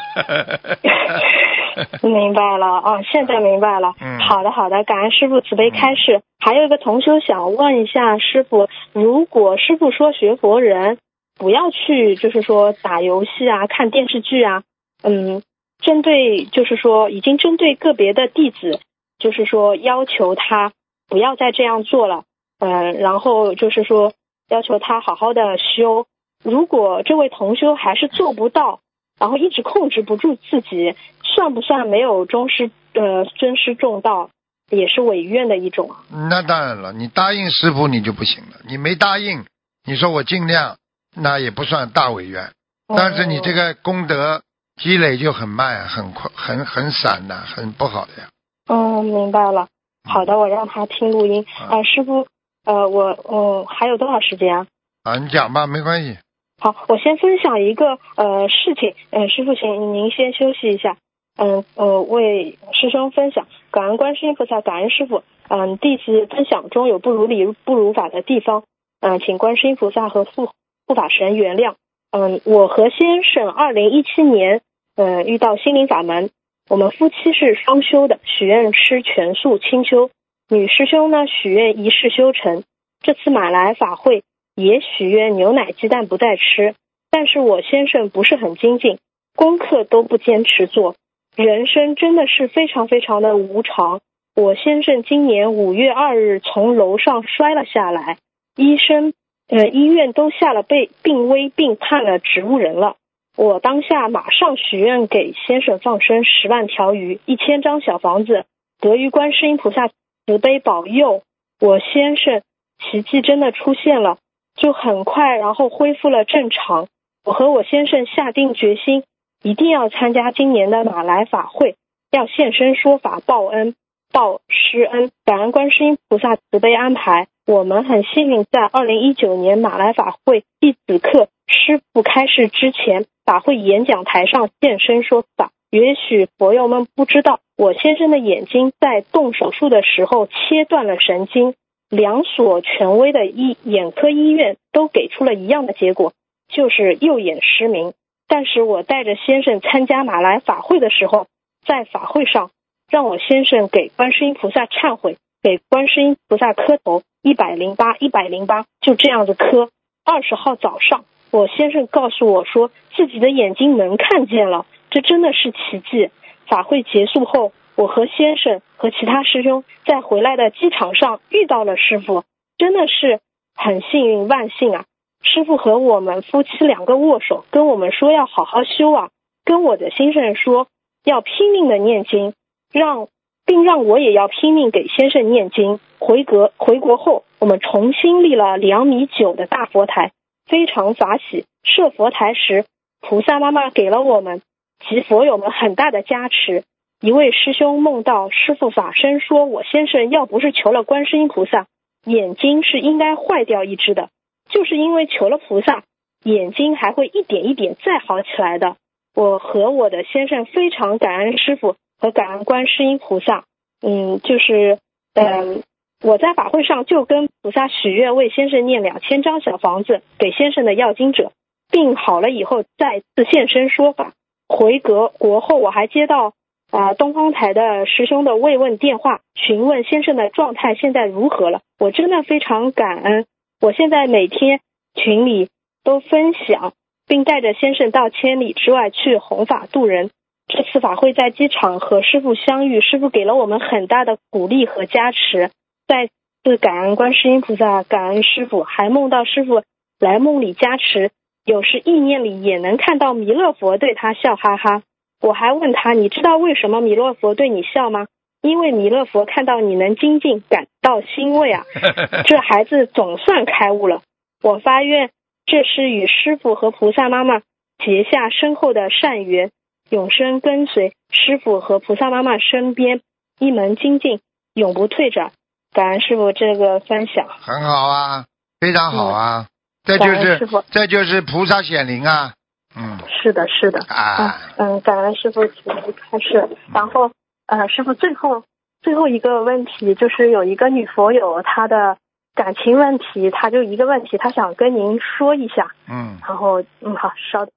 [2.04, 3.94] 明白了啊，现在明白了。
[4.00, 6.22] 嗯好的，好的，感恩师傅慈悲开示。
[6.40, 10.98] 还有一个同修想问一下师傅，如果师傅说学佛人
[11.36, 14.64] 不要去，就是说打游戏啊、看电视剧啊，
[15.02, 15.42] 嗯，
[15.80, 18.80] 针对就是说已经针对个别的弟子，
[19.20, 20.74] 就是说要求他
[21.08, 22.24] 不要再这样做了，
[22.60, 24.14] 嗯，然后就是说
[24.50, 26.06] 要求他好好的修。
[26.44, 28.82] 如果这位同修还是做不到，
[29.20, 34.30] 然后一直控制不住自己，算不算没有忠师呃尊师重道，
[34.70, 36.04] 也是违愿的一种啊？
[36.30, 39.46] 那当然了，你答应师傅你就不行了，你没答应，
[39.86, 40.78] 你说我尽量，
[41.16, 42.52] 那也不算大委员，
[42.88, 44.42] 但是你这个功德
[44.82, 48.30] 积累就很慢，很快，很很散的，很不好的呀。
[48.68, 49.68] 嗯，明白了。
[50.10, 51.46] 好的，我让他听录音。
[51.62, 52.28] 嗯啊，师傅，
[52.66, 54.68] 呃，我我还有多少时间啊？
[55.04, 56.18] 啊，你讲吧，没关系。
[56.62, 60.98] 好，我先分享一个呃事情，嗯、师傅，请您先休息一下，
[61.38, 68.64] 嗯呃，为师兄分享，感恩观世音菩萨，感恩师傅，嗯、弟子分享中有不如理不如法的地方，
[69.02, 70.50] 嗯、请观世音菩萨和护
[70.86, 71.76] 护法神原谅，
[72.12, 74.62] 嗯、我和先生二零一七年，
[74.96, 76.30] 嗯、遇到心灵法门，
[76.70, 80.10] 我们夫妻是双修的，许愿吃全素清修，
[80.50, 82.64] 女师兄呢许愿一世修成，
[83.02, 84.24] 这次马来法会。
[84.56, 86.76] 也许愿牛奶鸡蛋不再吃，
[87.10, 89.00] 但是我先生不是很精进，
[89.36, 90.96] 功课都不坚持做。
[91.36, 94.02] 人生真的是非常非常的无常。
[94.36, 98.18] 我先生今年五月二日从楼上摔了下来，
[98.56, 99.14] 医生
[99.48, 102.96] 呃医院都下了被病危并判了植物人了。
[103.36, 108.46] 我当下马上许愿给先生放生十万条鱼，一千张小房子，
[108.80, 111.24] 得于观世音菩萨慈悲保佑。
[111.60, 112.42] 我先生
[112.80, 114.18] 奇迹真的出现了。
[114.56, 116.88] 就很快，然后恢复了正常。
[117.26, 119.04] 我和我先生下定决心，
[119.42, 121.76] 一定要参加今年的马来法会，
[122.12, 123.74] 要现身说法报恩、
[124.12, 127.26] 报师恩，感恩观世音菩萨慈悲安排。
[127.46, 135.52] 我们很幸运，在二零一九年马来法会弟子课师傅开示之前，法会演讲台上现身说法。
[135.70, 141.54] 也许佛友们不知道，我先生的眼睛在动手术的时候切断了神经。
[141.90, 146.14] 两所权威的医眼科医院都给出了一样的结果，
[146.48, 147.94] 就是右眼失明。
[148.28, 151.28] 但是我带着先生参加马来法会的时候，
[151.66, 152.52] 在法会上
[152.90, 159.70] 让我先生给观世音菩萨忏悔，给观世音菩萨磕头一百零八一百零八，就这样子磕。
[160.06, 166.12] 二十号早上，我先生告诉我说自己的眼睛能看见了，这真的是奇迹。
[166.46, 167.52] 法会结束后。
[167.76, 172.24] 我和先生和其他师兄在回来的机场上遇到了师傅，
[172.56, 173.20] 真的是
[173.56, 174.86] 很幸运万幸啊！
[175.24, 179.10] 师傅和我们夫妻两个握手，跟我们说要好好修啊，
[179.44, 180.68] 跟我的先生说
[181.04, 182.36] 要拼命的念经，
[182.72, 183.08] 让
[183.46, 185.80] 并让我也要拼命给先生念经。
[186.00, 190.12] 回国回国后，我们重新立了两米九的大佛台，
[190.46, 191.46] 非常法喜。
[191.64, 192.66] 设佛台时，
[193.00, 194.42] 菩萨妈妈给了我们
[194.86, 196.64] 及佛友们很大的加持。
[197.00, 201.68] 一位师兄梦到师傅法身说：“我先生要不是求了观世音菩萨，
[202.06, 204.10] 眼睛是应该坏掉一只的，
[204.50, 205.84] 就是因为求了菩萨，
[206.24, 208.76] 眼睛还会一点一点再好起来的。”
[209.16, 213.46] 我和我的先生非常感恩师傅和感恩观世音菩萨。
[213.82, 214.78] 嗯，就是
[215.14, 215.64] 嗯，
[216.02, 221.32] 我在法会上就跟菩萨许愿，为先生念两千张小房子给先生的要经者，
[221.72, 224.12] 病好了以后再次现身说法。
[224.50, 226.34] 回国国后，我还接到。
[226.72, 231.62] 啊、东方台的师兄的慰问电话，询问先生的状态现在如何了。
[231.78, 233.28] 我真的非常感恩，
[233.62, 234.60] 我现在每天
[234.96, 235.50] 群里
[235.84, 236.74] 都分享，
[237.06, 240.10] 并带着先生到千里之外去弘法度人。
[240.56, 245.50] 这次法会在机场和师傅相遇，师傅给了我们很大的鼓励和加持。
[245.88, 246.10] 再
[246.44, 249.64] 次感恩观世音菩萨，感恩师傅，还梦到师傅
[250.00, 251.10] 来梦里加持，
[251.44, 254.84] 有时意念里也能看到弥勒佛对他笑哈哈。
[255.22, 258.06] 我还问他，你知道为什么弥勒佛对你笑吗？
[258.44, 261.64] 因为弥勒佛看到你能精进，感到欣慰啊！
[262.28, 264.04] 这孩子总算开悟了。
[264.44, 265.10] 我发愿，
[265.48, 267.42] 这是与师傅和菩萨妈妈
[267.84, 269.50] 结下深厚的善缘，
[269.90, 273.02] 永生跟随师傅和菩萨妈妈身边，
[273.40, 274.22] 一门精进，
[274.54, 275.32] 永不退转。
[275.72, 278.26] 感恩师傅这个分享，很好啊，
[278.60, 279.48] 非常好啊。
[279.84, 282.34] 这就是傅这就是菩萨显灵啊，
[282.76, 283.84] 嗯是的，是的。
[283.90, 286.48] 啊，嗯，感恩师傅开示。
[286.74, 287.12] 然后，
[287.48, 288.44] 呃，师傅最后
[288.82, 291.98] 最后一个问题就是有一个女佛友她的
[292.34, 295.72] 感情问题，她就一个问题，她想跟您说一下。
[295.90, 297.52] 嗯，然后，嗯，好，稍等。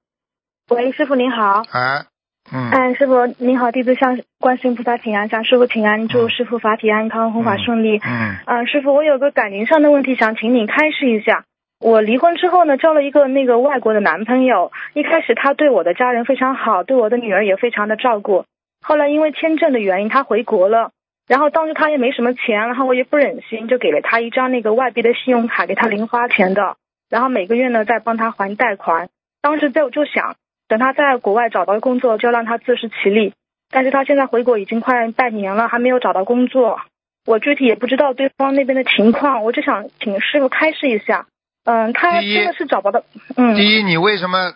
[0.69, 1.63] 喂，师傅您好。
[1.71, 2.05] 哎，
[2.51, 7.97] 嗯，哎，师傅您好，弟子向观世音菩萨请安，向师傅请安，祝嗯师傅法体安康，弘法顺利。
[7.97, 11.43] 嗯嗯、师傅，我有个感情上的问题想请你开示一下。
[11.79, 14.71] 我离婚之后呢，交了一个那个外国的男朋友。
[14.93, 18.45] 一开始他对我的家人非常好，对我的女儿也非常的照顾。
[18.81, 20.91] 后来因为签证的原因，他回国了。
[21.27, 26.77] 然后当时他也没什么钱，然后我也不忍心，就给了他一张那个外币的信用卡，给他零花钱的。
[27.09, 29.09] 然后每个月呢再帮他还贷款。
[29.41, 30.35] 当时在我就想，
[30.67, 33.33] 等他在国外找到工作，就让他自食其力。
[33.69, 36.79] 但是他现在回国已经快半年了，还没有找到工作。
[37.25, 41.27] 我具体也不知道对方那边的情况，我就想请师傅开示一下。
[41.65, 43.03] 嗯，他真的是找不到，
[43.35, 44.53] 嗯，第一，你为什么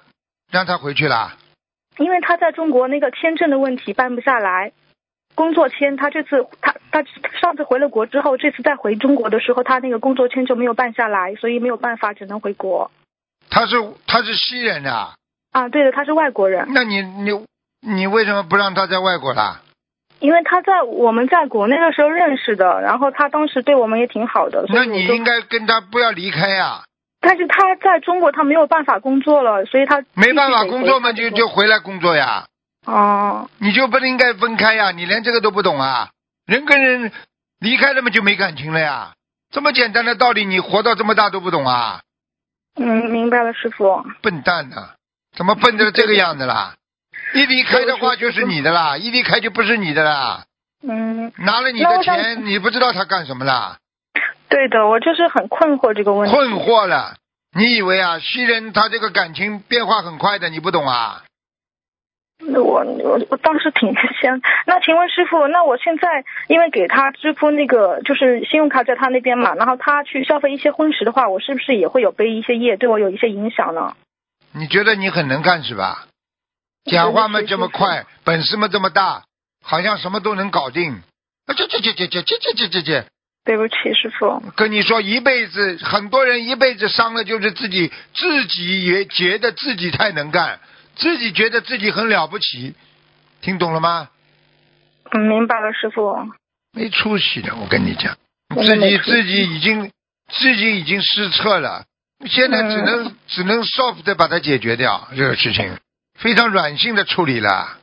[0.49, 1.33] 让他回去了？
[1.97, 4.71] 因为他在中国那个签证的问题办不下来。
[5.35, 7.03] 工作签，他这次他他
[7.39, 12.91] 上次回了国之后，这次再回中国的时候，他那个工作签就没有办下来，所以没有办法，只能回国。
[13.49, 13.75] 他是
[14.07, 15.15] 他是西人啊，
[15.51, 17.45] 啊，对的，他是外国人，那你你
[17.81, 19.61] 你为什么不让他在外国啦？
[20.19, 26.83] 因为他在我们在国内的时候认识的，然后他当时对我们也挺好的，那你应该跟他不要离开呀、
[27.19, 32.45] 但是他在中国他没有办法工作了，所以他没办法工作嘛，就就回来工作呀。
[32.85, 34.91] 哦，你就不应该分开呀！
[34.91, 36.09] 你连这个都不懂啊？
[36.47, 37.11] 人跟人
[37.59, 39.13] 离开了嘛就没感情了呀？
[39.51, 42.01] 这么简单的道理，你活到这么大都不懂啊？
[42.79, 44.03] 嗯，明白了，师傅。
[44.21, 44.95] 笨蛋呐、
[45.35, 46.75] 怎么笨成这个样子啦？
[47.33, 50.43] 一离开的话就是你的啦，一离开就不是你的啦。
[50.83, 53.77] 嗯，拿了你的钱，你不知道他干什么啦？
[54.49, 56.35] 对的，我就是很困惑这个问题。
[56.35, 57.15] 困惑了。
[57.53, 61.23] 你以为啊，西人他这个感情变化很快的，你不懂啊？
[62.53, 73.95] 我我我当时挺先，那请问师傅，那我现在因为给他支付那个就是信用卡在他那边嘛，然后他去消费一些婚食的话，我是不是也会有背一些业，对我有一些影响呢？
[74.53, 76.07] 你觉得你很能干是吧？
[76.85, 79.23] 讲话嘛这么快，本事嘛这么大，
[79.63, 80.93] 好像什么都能搞定。
[81.45, 83.05] 啊，这这这这这这这这这这，
[83.45, 84.39] 对不起，师傅。
[84.55, 90.59] 跟你说一辈子，很多人一辈子伤的就是自己，自己也觉得自己太能干，
[90.95, 92.73] 自己觉得自己很了不起，
[93.41, 94.09] 听懂了吗？
[95.11, 96.15] 嗯，明白了，师傅。
[96.73, 98.17] 没出息的，我跟你讲，
[98.65, 99.91] 真自己自己已经
[100.29, 101.85] 自己已经失策了，
[102.25, 105.77] 现在只能、嗯只能 soft 的把它解决掉这个事情，
[106.19, 107.77] 非常软性的处理了。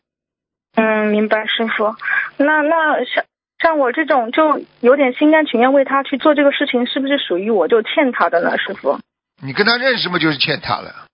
[0.74, 1.96] 嗯，明白，师傅。
[2.37, 3.24] 那那像
[3.59, 9.01] 像我这种就有点心甘情愿为他去做这个事情，是不是属于我就欠他的呢，师傅？
[9.42, 11.07] 你跟他认识嘛，就是欠他了。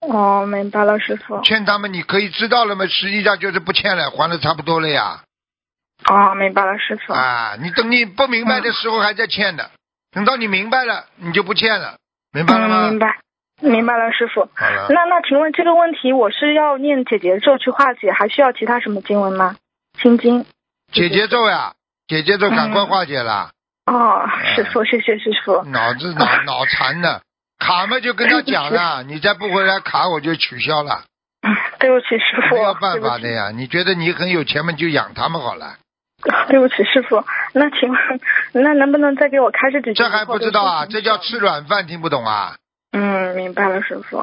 [0.00, 1.40] 哦，明白了，师傅。
[1.42, 5.22] 欠他们，你可以知道了嘛，实际上就是不欠了，还的差不多了呀。
[6.08, 7.12] 哦，明白了，师傅。
[7.12, 9.70] 啊，你等你不明白的时候还在欠的，
[10.12, 11.98] 等到你明白了，你就不欠了，
[12.32, 12.88] 明白了嗯，吗？
[12.90, 13.18] 明白，
[13.60, 14.48] 明白了，师傅。
[14.90, 19.56] 那那请问这个问题，我是要念解结咒去化解，还需要其他什么经文吗？
[20.00, 20.44] 心经。
[20.92, 21.72] 解结咒呀，
[22.06, 23.50] 解结咒赶快化解了，
[23.86, 25.62] 哦，师傅，谢谢师傅。
[25.64, 27.22] 脑子脑 脑残的，
[27.58, 31.02] 卡嘛就跟他讲了， 你再不回来卡我就取消了，
[31.42, 32.56] 嗯对不起，师傅。
[32.56, 33.50] 没有办法的呀。
[33.50, 35.76] 你觉得你很有钱嘛，就养他们好了。
[36.48, 37.24] 对不起，师傅。
[37.52, 38.20] 那请问，
[38.52, 39.94] 那能不能再给我开示几句？
[39.94, 40.86] 这还不知道啊？
[40.86, 42.56] 这叫吃软饭，听不懂啊？
[42.92, 44.22] 嗯，明白了，师傅。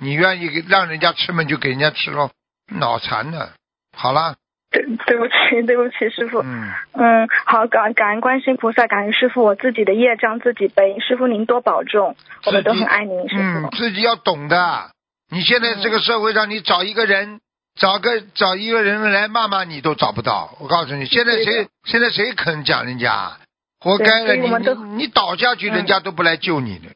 [0.00, 2.30] 你愿意给让人家吃嘛，就给人家吃喽，
[2.68, 3.50] 脑残的。
[3.96, 4.34] 好了，
[4.70, 6.40] 对，对不起，对不起，师傅。
[6.40, 10.98] 嗯，嗯，好，感感恩观世音菩萨，感恩师傅，我自己的业障自己背。
[11.00, 13.76] 师傅您多保重，我们都很爱您，师嗯，傅。
[13.76, 14.90] 自己要懂的。
[15.30, 17.40] 你现在这个社会上，你找一个人，
[17.74, 20.56] 找个找一个人来骂骂你都找不到。
[20.60, 23.38] 我告诉你，现在谁现在谁肯讲人家？
[23.80, 26.88] 活该了，你你你倒下去，嗯人家都不来救你的。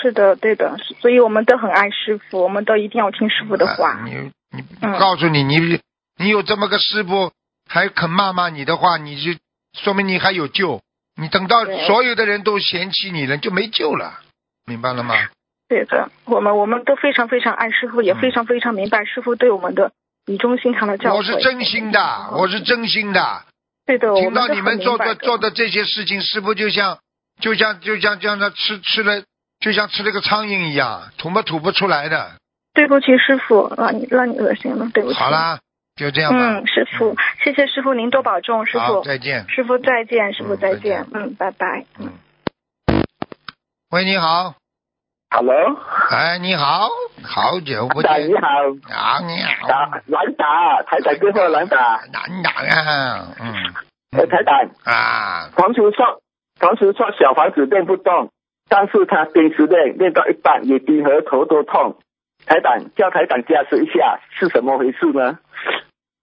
[0.00, 3.90] 是的，对的，所以我们都很爱师傅，我们都一定要听师傅的话。
[3.90, 5.80] 啊你你嗯告诉你，你
[6.16, 7.32] 你有这么个师傅，
[7.68, 9.38] 还肯骂骂你的话，你就
[9.78, 10.80] 说明你还有救。
[11.20, 14.20] 你等到所有的人都嫌弃你了，就没救了，
[14.64, 15.14] 明白了吗？
[15.68, 19.92] 对的，我们我们都非常非常爱师傅，也嗯非常非常明白师傅对我们的
[20.30, 21.16] 语重心长的教诲。
[21.16, 23.42] 我是真心的，我是真心的。
[23.84, 26.98] 对的，听到你们做的做的这些事情，师傅就像
[27.40, 29.22] 就像就像就像他吃吃了，
[29.58, 32.32] 就像吃了个苍蝇一样，吐嘛吐不出来的。
[32.72, 35.18] 对不起，师傅，让你让你恶心了，对不起。
[35.18, 35.28] 好。
[35.30, 35.58] 啦，
[35.96, 36.38] 就这样吧。
[36.38, 39.02] 嗯，师傅，谢谢师傅，您多保重，师，傅。
[39.02, 39.48] 再见。
[39.48, 41.84] 师傅再见，师傅再见，嗯，拜拜。
[41.98, 42.12] 嗯。
[43.90, 44.54] 喂，你好，
[45.32, 45.54] Hello，
[46.10, 46.88] 哎，你好，
[47.22, 48.34] 好久不见打你。
[48.34, 48.48] 好，
[48.90, 53.54] 啊，你好，打蓝打，台长哥哥蓝打，难打呀，嗯，
[54.18, 56.20] 呃，台长，啊，同时说，
[56.58, 58.30] 同时说小房子练不动，
[58.68, 61.96] 但是他平时练练到一半，眼睛和头都痛。
[62.46, 65.38] 台长叫台长加持一下，是怎么回事呢？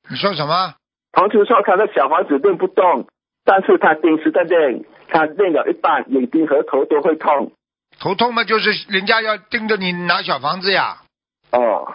[0.09, 0.73] 你说什么？
[1.13, 3.07] 同时说他的小房子练不动，
[3.45, 7.53] 但是他平时在练，他练了一半，眼睛和头都会痛。
[7.99, 11.01] 头痛嘛，就是人家要盯着你拿小房子呀，
[11.51, 11.93] 哦，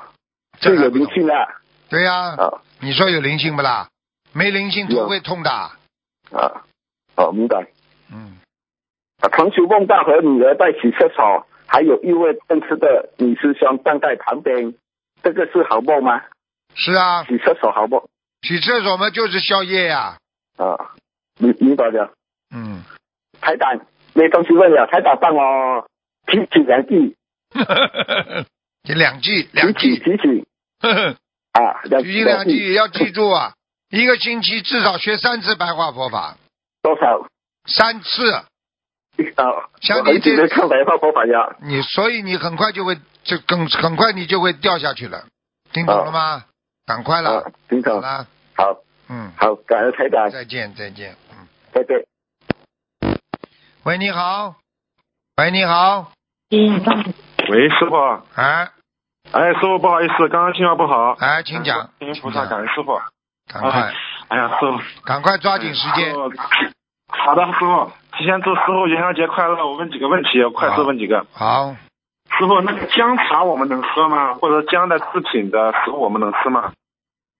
[0.60, 0.88] 这有？
[0.88, 1.48] 灵性啊，
[1.88, 3.88] 对呀，哦你说有灵性不啦？
[4.32, 6.64] 没灵性头会痛的，啊，
[7.16, 7.68] 哦，明白。
[8.10, 8.38] 嗯，
[9.20, 14.74] 啊，同时梦到和女儿在洗厕所，还有一位认识的女师兄站在旁边，
[15.22, 16.22] 这个是好梦吗？
[16.74, 18.02] 是啊，洗厕所好梦。
[18.42, 20.16] 洗厕所嘛就是宵夜呀，
[20.56, 20.96] 啊，
[21.38, 22.12] 明明白了。
[22.52, 22.82] 嗯，
[23.40, 23.78] 台长
[24.14, 25.86] 没东西问了，台长帮我
[26.26, 27.16] 提醒 两句，
[28.84, 30.46] 这两句两句，提醒
[30.80, 31.16] 呵呵
[31.52, 33.54] 啊，两提醒两句也要记住啊，
[33.90, 36.36] 一个星期至少学三次白话佛法，
[36.82, 37.26] 多少？
[37.66, 38.32] 三次。
[38.32, 39.44] 啊，
[39.82, 41.56] 像你这久没看白话佛法呀。
[41.60, 45.26] 你所以你很快就会就更很快你就会掉下去了，
[45.72, 46.44] 听懂了吗？
[46.86, 48.00] 赶快了，啊，听懂。
[48.00, 51.46] 了，好，嗯，好，感恩台长，再见再见，嗯。
[51.72, 52.04] 再见。
[53.84, 54.56] 喂，你好，
[55.38, 56.12] 喂，你好，
[56.50, 57.96] 喂，师傅。
[58.34, 58.68] 哎
[59.32, 61.12] 哎，师傅，不好意思，刚刚信号不好。
[61.12, 63.00] 哎，请讲，观音菩萨，感恩师傅。
[63.50, 63.94] 赶快
[64.28, 64.78] 哎呀，师傅。
[65.06, 66.12] 赶快抓紧时间
[67.08, 69.66] 好的，师傅，提前祝师傅元宵节快乐。
[69.66, 71.24] 我问几个问题，快速问几个。
[71.32, 71.74] 好，
[72.38, 74.34] 师傅，那个姜茶我们能喝吗？
[74.34, 76.74] 或者姜的制品的食物我们能吃吗？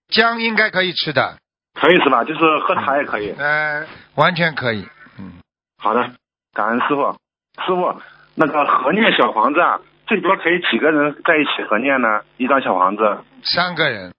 [0.09, 1.36] 姜应该可以吃的，
[1.78, 2.24] 可以是吧？
[2.24, 3.32] 就是喝茶也可以。
[3.32, 4.88] 呃，完全可以，
[5.18, 5.34] 嗯，
[5.76, 6.11] 好的，
[6.55, 7.14] 感恩师傅。
[7.61, 8.01] 师傅，
[8.35, 12.21] 那个合念小房子啊，最多可以几个人在一起合念呢？
[12.39, 14.13] 一张小房子，三个人，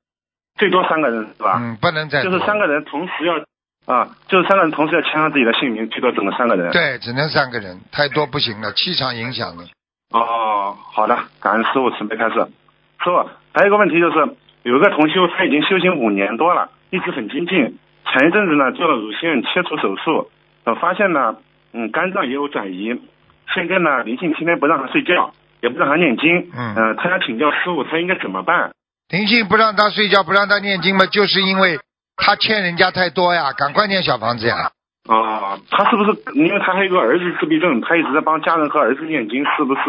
[0.55, 1.59] 最多三个人是吧？
[1.59, 3.33] 嗯，不能再就是三个人同时要
[3.85, 6.71] 啊，就是三个人同时要签上自己的姓名，最多只能三个人。。
[6.71, 9.63] 对，只能三个人，太多不行了，气场影响的。
[10.11, 12.35] 哦，好的，感恩师傅慈悲开示。
[12.35, 17.79] 师傅，还有一个问题就是，有一个同修他已经修行五年多了，一直很精进。
[18.05, 20.29] 前一阵子呢做了乳腺切除手术，
[20.65, 21.35] 呃，发现呢，
[21.73, 23.01] 嗯，肝脏也有转移。
[23.53, 26.51] 现在呢，灵性天天不让他睡觉，也不让他念经。
[26.55, 28.71] 嗯呃他想请教师傅，他应该怎么办？
[29.09, 31.79] 灵性不让他睡觉，不让他念经嘛，就是因为
[32.15, 34.71] 他欠人家太多呀，赶快念小房子呀。
[35.07, 39.81] 哦，他是不是因为他还有个儿子自闭症，他一直在帮家人和儿子念经，是不是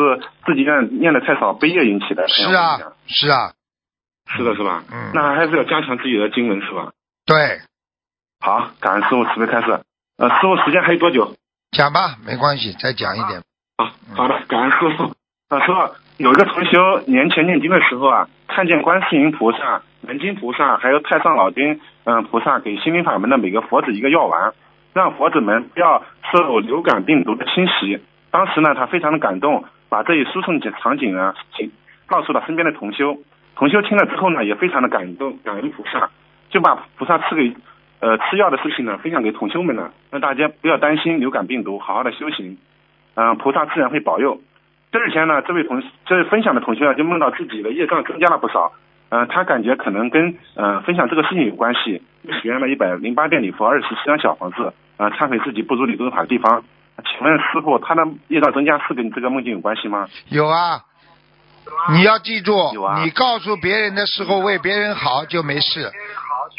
[0.45, 2.27] 自己念念的太少，悲业引起的？
[2.27, 3.53] 是啊，是啊，
[4.37, 4.83] 是的，是吧？
[4.93, 6.91] 嗯那还是要加强自己的经文，是吧？
[7.25, 7.61] 对，
[8.41, 9.81] 好，感恩师傅慈悲开示。
[10.19, 11.35] 呃，师傅时间还有多久？
[11.75, 13.43] 讲吧，没关系，再讲一点。
[13.77, 15.11] 啊，好的，感恩师傅。
[15.49, 24.53] 啊，师傅，有一个同修年前念经的时候啊，看见观世音菩萨、南京菩萨还有太上老君嗯、菩萨给心灵法门的每个佛子一个药丸，
[24.93, 27.99] 让佛子们不要受流感病毒的侵袭。
[28.31, 31.73] 当时呢，他非常的感动，把这一输送场景啊，请
[32.07, 33.19] 告诉了身边的同修。
[33.57, 36.11] 同修听了之后呢，也非常的感动，感恩菩萨，
[36.51, 37.57] 就把菩萨赐给
[38.05, 42.59] 呃吃药的事情呢分享给同修们呢，让大家不要担心流感病毒，好好的修行。
[43.15, 44.41] 嗯、菩萨自然会保佑。
[44.93, 48.73] 第二天呢，这位同这位分享的同学啊，就梦到自己的业障增加了不少。
[49.09, 52.03] 嗯、他感觉可能跟呃分享这个事情有关系，
[52.43, 56.65] 许愿了一百零八遍礼佛，二十七张小房子，呃，忏悔自己不如理论法的地方。
[57.07, 60.09] 请问师傅，他的业障增加是跟这个梦境有关系吗？
[60.29, 60.81] 有啊，
[61.93, 65.91] 你要记住，啊你告诉别人的时候为别人好就没事。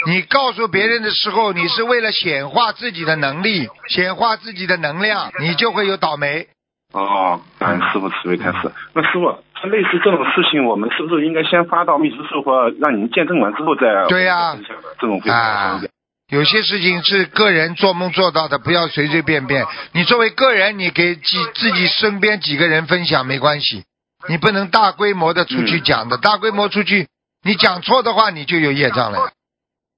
[0.08, 6.48] 你告诉别人的时候，你是为了显化自己的能力，显化自己的能量，你就会有倒霉。
[6.91, 8.72] 哦，感恩师傅慈悲开示。
[8.93, 9.26] 那师傅，
[9.62, 15.82] 像类似这种事情，我们是不是应该先发到秘书处或让您见证完之后再对呀分享呢这种会好啊。
[16.30, 19.66] 有些事情是个人做梦做到的，不要随随便便。
[19.91, 23.84] 你作为个人，你给几自己身边几个人分享没关系，
[24.28, 26.18] 你不能大规模的出去讲的。
[26.18, 27.08] 大规模出去，
[27.43, 29.32] 你讲错的话，你就有业障了呀。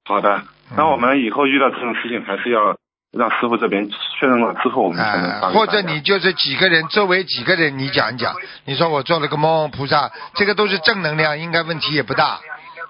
[0.08, 0.42] 好的，
[0.78, 2.78] 那我们以后遇到这种事情，还是要
[3.12, 8.34] 让师傅这边确认了之后，我们才能哎，发给或者你就是几个人，周围几个人你讲一讲，
[8.66, 12.40] 你说我做了个梦，菩萨，这个都是正能量，应该问题也不大，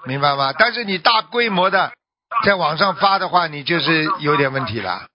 [0.06, 0.52] 明白吗？
[0.56, 1.90] 但是你大规模的
[2.44, 5.06] 在网上发的话，你就是有点问题了，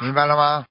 [0.00, 0.64] 明白了吗？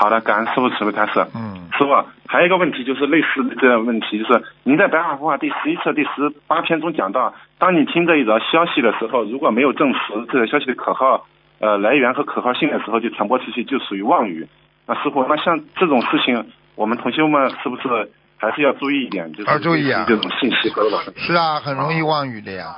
[0.00, 1.26] 好的，感恩师傅慈悲开示。
[1.34, 1.92] 嗯，师傅，
[2.26, 9.98] 还有一个问题就是类似的这个问题，就是您在《白话佛法》第十一册第十八篇中讲到，当你听这一则消息的时候，如果没有证实
[10.32, 11.26] 这个消息的可靠
[11.58, 14.48] 呃来源和可靠性的时候，就传播出去，就属于妄语。
[14.86, 16.46] 那师傅，那像这种事情，
[16.76, 19.30] 我们同学们是不是还是要注意一点？
[19.34, 22.74] 就是要注意啊这种信息和网是啊，很容易妄语的呀，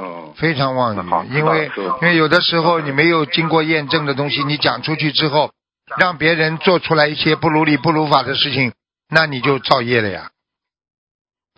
[0.00, 0.98] 嗯，非常妄语，
[1.30, 5.50] 因为因为有的时候你没有经过验证的东西，你讲出去之后，
[5.98, 8.72] 让别人做出来一些不如理不如法的事情，
[9.10, 10.30] 那你就造业了呀。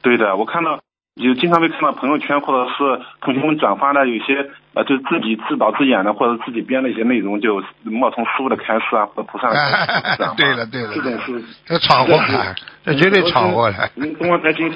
[0.03, 0.81] 对的，我看到
[1.15, 12.55] 有经常会看到朋友圈或者是同学们转发的有些呃，就是自己自导自演的或者自己编的一些内容，就冒充师傅的开示啊，或者菩萨的开示转发 对了对了这种是这闯祸了，
[12.85, 13.91] 这绝对闯祸来。
[13.97, 14.71] 嗯，东方台已经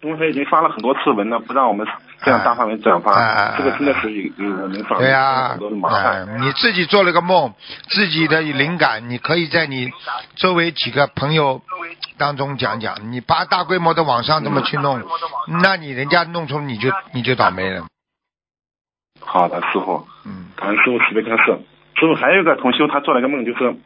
[0.00, 1.86] 东方台已经发了很多次文了，不让我们
[2.22, 6.26] 这样大范围转发，这个真的是有有能上对呀、很多的麻烦。
[6.26, 7.52] 哎你自己做了个梦，
[7.88, 9.90] 自己的灵感，你可以在你
[10.36, 11.60] 周围几个朋友
[12.16, 13.12] 当中讲讲。
[13.12, 15.02] 你把大规模的网上这么去弄，
[15.62, 17.84] 那你人家弄出你就你就倒霉了。
[19.20, 21.58] 好的，师傅，嗯，感恩师傅慈悲开示。
[21.96, 23.76] 师傅还有一个同修，他做了一个梦，就是，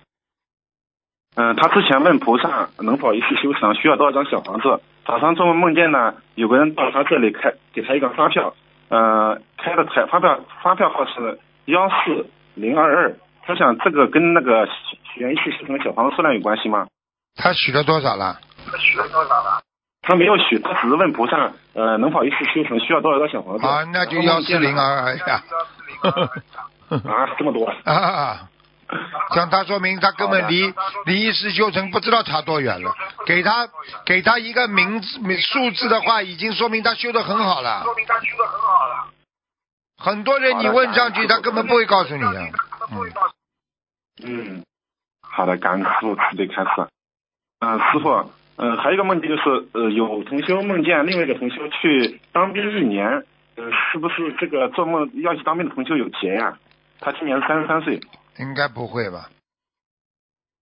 [1.36, 4.80] 嗯、他之前问菩萨能否一次修成，需要多少张小房子。
[5.04, 8.54] 早上做梦梦见呢，有个人到他这里开给他一个发票，
[8.88, 16.86] 呃，开的台发票发票号是幺四零二二，他想这个跟那个许愿一次事成小房子数量有关系吗？
[17.36, 18.38] 他许了多少了？
[18.70, 19.60] 他许了多少了？
[20.02, 23.66] 他没有许，他只是问菩萨，呃，能否一次修成，需要多少张小房子？
[23.66, 25.42] 啊，那就幺四零二二呀。
[27.04, 28.48] 啊，这么多 啊！
[29.34, 30.72] 像他说明他根本离
[31.06, 32.94] 离一世修成不知道差多远了。
[33.26, 33.68] 给他
[34.04, 35.08] 给他一个名字
[35.40, 37.82] 数字的话，已经说明他修的很好了。
[37.84, 39.06] 说明他修的很好了。
[39.96, 42.42] 很多人你问上去，他根本不会告诉你的。
[42.92, 43.12] 嗯。
[44.22, 44.62] 嗯，
[45.22, 46.70] 好的，感恩师傅慈悲开示。
[47.60, 53.24] 嗯，师傅，嗯，还有一个问题就是，呃，有同修梦见另外一个同修去当兵一年，
[53.56, 56.58] 呃，是不是这个做梦要去当兵的同修有劫呀？
[57.00, 58.00] 他今年三十三岁。
[58.38, 59.30] 应该不会吧？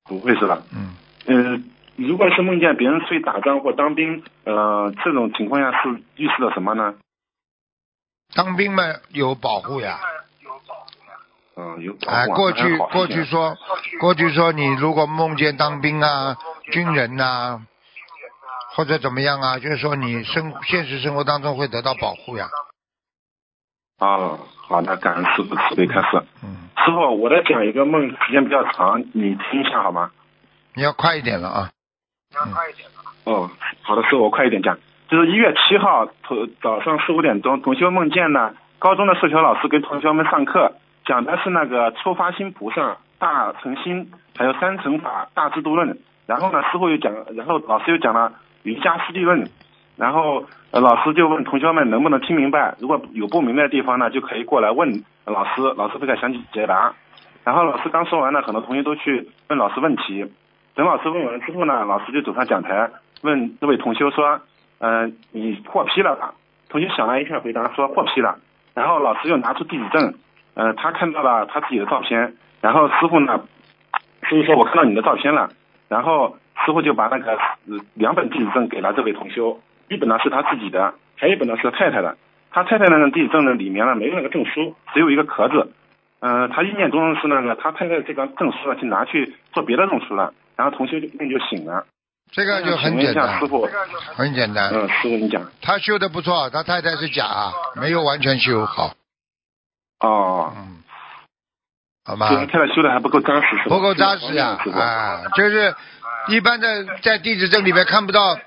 [0.05, 0.63] 不会是吧？
[0.73, 0.95] 嗯。
[1.27, 6.95] 嗯，如果是梦见别人出去打仗或当兵，呃，这种情况下是预示了什么呢？
[8.35, 10.01] 当兵嘛，有保护呀。
[10.41, 11.15] 有保护呀。
[11.57, 12.17] 嗯，有保护。
[12.17, 13.57] 哎，过去过去说，
[14.01, 16.37] 过去说你如果梦见当兵啊，
[16.73, 17.65] 军人呐，
[18.75, 22.49] 或者怎么样啊，就是说你生现实生活当中会得到保护呀。
[23.99, 26.21] 啊，好的，感恩师傅慈悲开示。
[26.43, 26.69] 嗯。
[26.85, 30.11] 师傅，我再讲一个梦，时间比较长，你听一下好吗？
[30.75, 31.71] 你要快一点了啊！
[32.31, 32.97] 你要快一点了。
[33.25, 33.51] 哦，
[33.83, 34.77] 好的，师傅，我快一点讲。
[35.09, 40.73] 就是一月七号，头早上四五点钟，同学梦见呢，高中的数学老师给同学们上课，
[41.05, 45.99] 讲的是那个初发心菩萨大乘心，还有三乘法大智度论。
[46.27, 49.49] 然后呢，师傅又讲，然后老师又讲了瑜伽师地论。
[49.97, 56.93] 然后呃老师就问同学们能不能听明白，如果有不明白的地方呢，就可以过来问老师，老师会给详细解答。
[57.45, 60.25] 然后老师刚说完呢，很多同学都去问老师问题。
[60.75, 62.91] 等老师问完之后呢，老师就走上讲台，
[63.23, 64.41] 问这位同学说
[64.81, 66.33] ：“嗯，你获批了吧？”
[66.71, 68.39] 同学想了一下，回答说：“获批了。”
[68.75, 70.15] 然后老师又拿出地址证，
[70.55, 72.35] 嗯，他看到了他自己的照片。
[72.63, 73.43] 然后师傅呢，
[74.23, 75.51] 师傅说：“我看到你的照片了。”
[75.89, 77.39] 然后师傅就把那个
[77.95, 79.61] 两本地址证给了这位同修。
[79.93, 82.17] 一本呢是他自己的，还有一本呢是太太的。
[82.51, 85.73] 他太太那个地址证呢里面呢没有那个证书，只有一个壳子。
[86.21, 91.85] 嗯，他意念中是那个他太太这张证书呢去拿去做别的证书了，然后同学就梦就醒了。
[92.31, 93.69] 这个就很简单，师傅，
[94.15, 94.71] 很简单。
[94.73, 95.43] 嗯，师傅你讲。
[95.61, 98.95] 他修的不错，他太太是假，没有完全修好。
[100.01, 100.53] 哦。
[100.57, 100.79] 嗯。
[102.05, 102.29] 好吗？
[102.29, 103.77] 太太修的还不够扎实，是吧？
[103.77, 105.75] 不够扎实呀，啊，就是
[106.29, 108.39] 一般的在地址证里面看不到。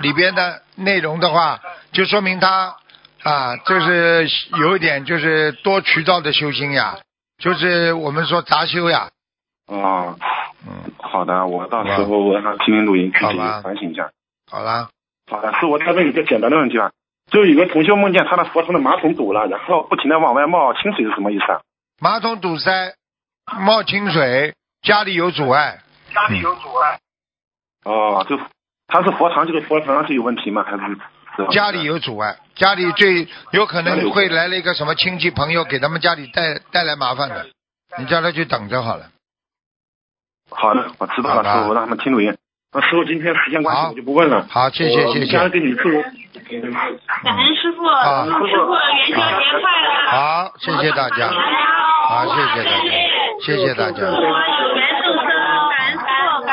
[0.00, 1.60] 里边的内容的话，
[1.92, 2.76] 就说明他
[3.22, 6.98] 啊，就是有一点就是多渠道的修心呀，
[7.38, 9.10] 就是我们说杂修呀。
[9.66, 10.16] 啊，
[10.66, 14.10] 嗯，好的，我到时候我让他听听录音，具体反省一下。
[14.50, 14.88] 好啦。
[15.30, 16.90] 好的，是我再问一个简单的问题啊，
[17.30, 21.60] 就有个同学梦见他的佛堂的马桶堵了，然后不停的往外冒清水是什么意思啊？
[22.00, 22.94] 马桶堵塞，
[23.60, 25.78] 冒清水，家里有阻碍。
[26.12, 26.98] 家里有阻碍。
[27.84, 28.38] 哦，就。
[28.92, 30.62] 他是佛堂，这个佛堂是有问题吗？
[30.62, 30.98] 还是
[31.50, 32.36] 家里有阻碍？
[32.54, 37.46] 家里最有可能会来了一个什么亲戚朋友，给他们家里带带来麻烦的。
[37.98, 39.04] 你叫他去等着好了。
[40.50, 42.36] 好的，我知道了，师傅，让他们听录音。
[42.74, 44.46] 那师傅今天时间关系，我就不问了。
[44.50, 45.32] 好，谢谢谢谢。
[45.32, 45.90] 感恩给你祝。
[45.90, 48.74] 感恩师傅，师傅
[49.08, 49.88] 元宵节快乐。
[50.10, 51.30] 好，谢谢大家。
[52.08, 52.70] 好，谢谢大家，
[53.40, 54.04] 谢谢大家。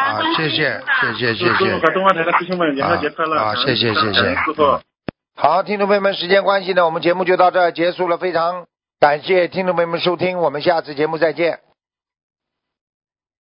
[0.10, 1.80] 啊，谢谢，谢谢，谢谢。
[1.80, 3.38] 祝东华台的师兄们，元宵节快乐！
[3.38, 4.36] 啊，谢谢，谢谢。
[4.36, 4.80] 师傅，
[5.36, 8.18] 好，听众朋友们，时间关系呢，我们节目就到这儿结束了。
[8.18, 8.66] 非常
[9.00, 11.60] 感谢听众朋友们收听，我们下次节目再见。